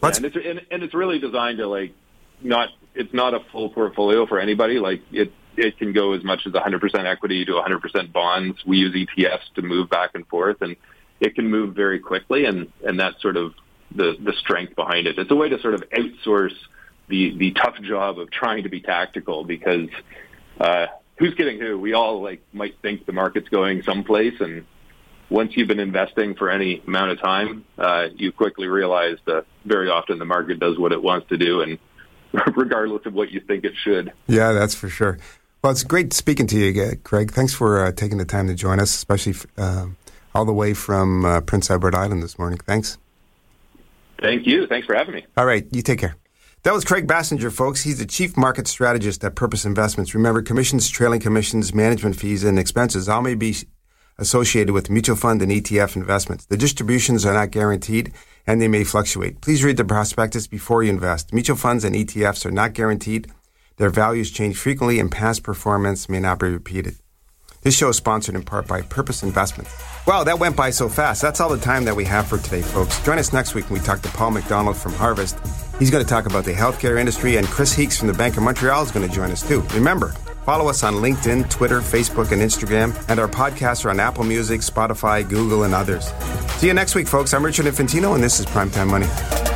Yeah, 0.03 0.11
and, 0.13 0.25
it's, 0.25 0.35
and, 0.35 0.61
and 0.69 0.83
it's 0.83 0.93
really 0.93 1.19
designed 1.19 1.59
to 1.59 1.67
like 1.67 1.93
not, 2.41 2.67
it's 2.93 3.13
not 3.13 3.33
a 3.33 3.39
full 3.51 3.69
portfolio 3.69 4.25
for 4.25 4.41
anybody. 4.41 4.77
Like 4.77 5.01
it, 5.13 5.31
it 5.57 5.77
can 5.77 5.93
go 5.93 6.13
as 6.13 6.23
much 6.23 6.45
as 6.45 6.53
100% 6.53 7.05
equity 7.05 7.45
to 7.45 7.51
100% 7.53 8.13
bonds. 8.13 8.57
We 8.65 8.77
use 8.77 8.93
ETFs 8.93 9.53
to 9.55 9.61
move 9.61 9.89
back 9.89 10.11
and 10.13 10.27
forth, 10.27 10.61
and 10.61 10.75
it 11.19 11.35
can 11.35 11.49
move 11.49 11.75
very 11.75 11.99
quickly, 11.99 12.45
and 12.45 12.71
and 12.85 12.99
that's 12.99 13.21
sort 13.21 13.37
of 13.37 13.53
the 13.93 14.15
the 14.23 14.33
strength 14.33 14.75
behind 14.75 15.07
it. 15.07 15.17
It's 15.17 15.31
a 15.31 15.35
way 15.35 15.49
to 15.49 15.59
sort 15.61 15.73
of 15.73 15.83
outsource 15.89 16.55
the 17.07 17.37
the 17.37 17.51
tough 17.51 17.81
job 17.81 18.19
of 18.19 18.29
trying 18.31 18.63
to 18.63 18.69
be 18.69 18.81
tactical 18.81 19.43
because 19.43 19.89
uh, 20.59 20.87
who's 21.17 21.33
kidding 21.33 21.59
who? 21.59 21.79
We 21.79 21.93
all 21.93 22.21
like 22.21 22.41
might 22.53 22.75
think 22.81 23.05
the 23.05 23.13
market's 23.13 23.49
going 23.49 23.83
someplace, 23.83 24.39
and 24.39 24.65
once 25.29 25.53
you've 25.55 25.67
been 25.67 25.79
investing 25.79 26.35
for 26.35 26.49
any 26.49 26.81
amount 26.87 27.11
of 27.11 27.19
time, 27.19 27.65
uh, 27.77 28.07
you 28.15 28.31
quickly 28.31 28.67
realize 28.67 29.17
that 29.25 29.45
very 29.65 29.89
often 29.89 30.19
the 30.19 30.25
market 30.25 30.59
does 30.59 30.77
what 30.77 30.91
it 30.91 31.01
wants 31.01 31.29
to 31.29 31.37
do, 31.37 31.61
and 31.61 31.79
regardless 32.55 33.05
of 33.05 33.13
what 33.13 33.31
you 33.31 33.39
think 33.39 33.63
it 33.63 33.73
should. 33.83 34.13
Yeah, 34.27 34.53
that's 34.53 34.75
for 34.75 34.89
sure. 34.89 35.17
Well, 35.67 35.73
it's 35.73 35.83
great 35.83 36.13
speaking 36.13 36.47
to 36.47 36.57
you, 36.57 36.69
again, 36.69 37.01
Craig. 37.03 37.31
Thanks 37.31 37.53
for 37.53 37.85
uh, 37.85 37.91
taking 37.91 38.19
the 38.19 38.23
time 38.23 38.47
to 38.47 38.53
join 38.53 38.79
us, 38.79 38.95
especially 38.95 39.35
uh, 39.57 39.87
all 40.33 40.45
the 40.45 40.53
way 40.53 40.73
from 40.73 41.25
uh, 41.25 41.41
Prince 41.41 41.69
Edward 41.69 41.93
Island 41.93 42.23
this 42.23 42.39
morning. 42.39 42.57
Thanks. 42.59 42.97
Thank 44.17 44.47
you. 44.47 44.65
Thanks 44.65 44.87
for 44.87 44.95
having 44.95 45.15
me. 45.15 45.25
All 45.35 45.45
right. 45.45 45.67
You 45.73 45.81
take 45.81 45.99
care. 45.99 46.15
That 46.63 46.73
was 46.73 46.85
Craig 46.85 47.05
Basinger, 47.05 47.51
folks. 47.51 47.83
He's 47.83 47.99
the 47.99 48.05
chief 48.05 48.37
market 48.37 48.69
strategist 48.69 49.25
at 49.25 49.35
Purpose 49.35 49.65
Investments. 49.65 50.15
Remember, 50.15 50.41
commissions, 50.41 50.89
trailing 50.89 51.19
commissions, 51.19 51.73
management 51.73 52.15
fees, 52.15 52.45
and 52.45 52.57
expenses 52.57 53.09
all 53.09 53.21
may 53.21 53.35
be 53.35 53.53
associated 54.17 54.71
with 54.71 54.89
mutual 54.89 55.17
fund 55.17 55.41
and 55.41 55.51
ETF 55.51 55.97
investments. 55.97 56.45
The 56.45 56.55
distributions 56.55 57.25
are 57.25 57.33
not 57.33 57.51
guaranteed 57.51 58.13
and 58.47 58.61
they 58.61 58.69
may 58.69 58.85
fluctuate. 58.85 59.41
Please 59.41 59.65
read 59.65 59.75
the 59.75 59.83
prospectus 59.83 60.47
before 60.47 60.81
you 60.81 60.91
invest. 60.91 61.33
Mutual 61.33 61.57
funds 61.57 61.83
and 61.83 61.93
ETFs 61.93 62.45
are 62.45 62.51
not 62.51 62.71
guaranteed 62.71 63.27
their 63.77 63.89
values 63.89 64.31
change 64.31 64.57
frequently 64.57 64.99
and 64.99 65.11
past 65.11 65.43
performance 65.43 66.09
may 66.09 66.19
not 66.19 66.39
be 66.39 66.47
repeated. 66.47 66.95
This 67.61 67.75
show 67.75 67.89
is 67.89 67.97
sponsored 67.97 68.35
in 68.35 68.43
part 68.43 68.67
by 68.67 68.81
Purpose 68.81 69.23
Investments. 69.23 69.73
Wow, 70.05 70.23
that 70.23 70.39
went 70.39 70.55
by 70.55 70.69
so 70.69 70.87
fast. 70.89 71.21
That's 71.21 71.39
all 71.39 71.49
the 71.49 71.57
time 71.57 71.83
that 71.85 71.95
we 71.95 72.05
have 72.05 72.27
for 72.27 72.37
today, 72.37 72.61
folks. 72.61 73.03
Join 73.03 73.19
us 73.19 73.33
next 73.33 73.55
week 73.55 73.69
when 73.69 73.79
we 73.79 73.85
talk 73.85 74.01
to 74.01 74.09
Paul 74.09 74.31
Mac 74.31 74.47
Donald 74.47 74.77
from 74.77 74.93
Harvest. 74.93 75.37
He's 75.79 75.91
going 75.91 76.03
to 76.03 76.09
talk 76.09 76.25
about 76.25 76.45
the 76.45 76.53
healthcare 76.53 76.99
industry, 76.99 77.35
and 77.35 77.45
Chris 77.47 77.73
Heakes 77.73 77.97
from 77.97 78.07
the 78.07 78.13
Bank 78.13 78.37
of 78.37 78.43
Montreal 78.43 78.83
is 78.83 78.91
going 78.91 79.07
to 79.07 79.13
join 79.13 79.31
us 79.31 79.47
too. 79.47 79.61
Remember, 79.73 80.09
follow 80.45 80.69
us 80.69 80.83
on 80.83 80.95
LinkedIn, 80.95 81.49
Twitter, 81.49 81.81
Facebook, 81.81 82.31
and 82.31 82.41
Instagram, 82.41 82.95
and 83.09 83.19
our 83.19 83.27
podcasts 83.27 83.85
are 83.85 83.89
on 83.89 83.99
Apple 83.99 84.23
Music, 84.23 84.61
Spotify, 84.61 85.27
Google, 85.27 85.63
and 85.63 85.73
others. 85.73 86.11
See 86.59 86.67
you 86.67 86.73
next 86.73 86.95
week, 86.95 87.07
folks. 87.07 87.33
I'm 87.33 87.43
Richard 87.43 87.65
Infantino, 87.65 88.15
and 88.15 88.23
this 88.23 88.39
is 88.39 88.45
Primetime 88.45 88.89
Money. 88.89 89.46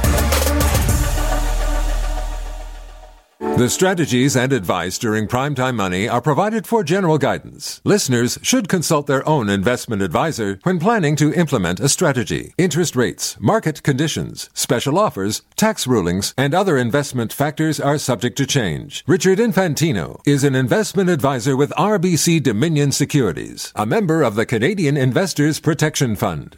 The 3.62 3.69
strategies 3.69 4.36
and 4.36 4.52
advice 4.54 4.97
during 4.97 5.28
Primetime 5.28 5.76
Money 5.76 6.10
are 6.10 6.19
provided 6.19 6.65
for 6.65 6.84
general 6.84 7.19
guidance. 7.19 7.80
Listeners 7.84 8.39
should 8.41 8.67
consult 8.67 9.06
their 9.06 9.24
own 9.30 9.50
investment 9.50 10.02
advisor 10.02 10.60
when 10.63 10.80
planning 10.80 11.15
to 11.17 11.32
implement 11.36 11.80
a 11.80 11.88
strategy. 11.88 12.56
Interest 12.58 12.95
rates, 12.95 13.39
market 13.39 13.84
conditions, 13.84 14.50
special 14.56 14.97
offers, 14.97 15.43
tax 15.58 15.86
rulings, 15.86 16.34
and 16.36 16.56
other 16.56 16.76
investment 16.76 17.32
factors 17.32 17.80
are 17.80 18.00
subject 18.00 18.36
to 18.38 18.47
change. 18.47 19.04
Richard 19.06 19.38
Infantino 19.38 20.19
is 20.26 20.43
an 20.43 20.56
investment 20.56 21.12
advisor 21.12 21.56
with 21.56 21.69
RBC 21.78 22.41
Dominion 22.41 22.91
Securities, 22.91 23.71
a 23.76 23.86
member 23.86 24.24
of 24.24 24.34
the 24.34 24.47
Canadian 24.47 24.97
Investors 24.97 25.60
Protection 25.60 26.15
Fund. 26.15 26.58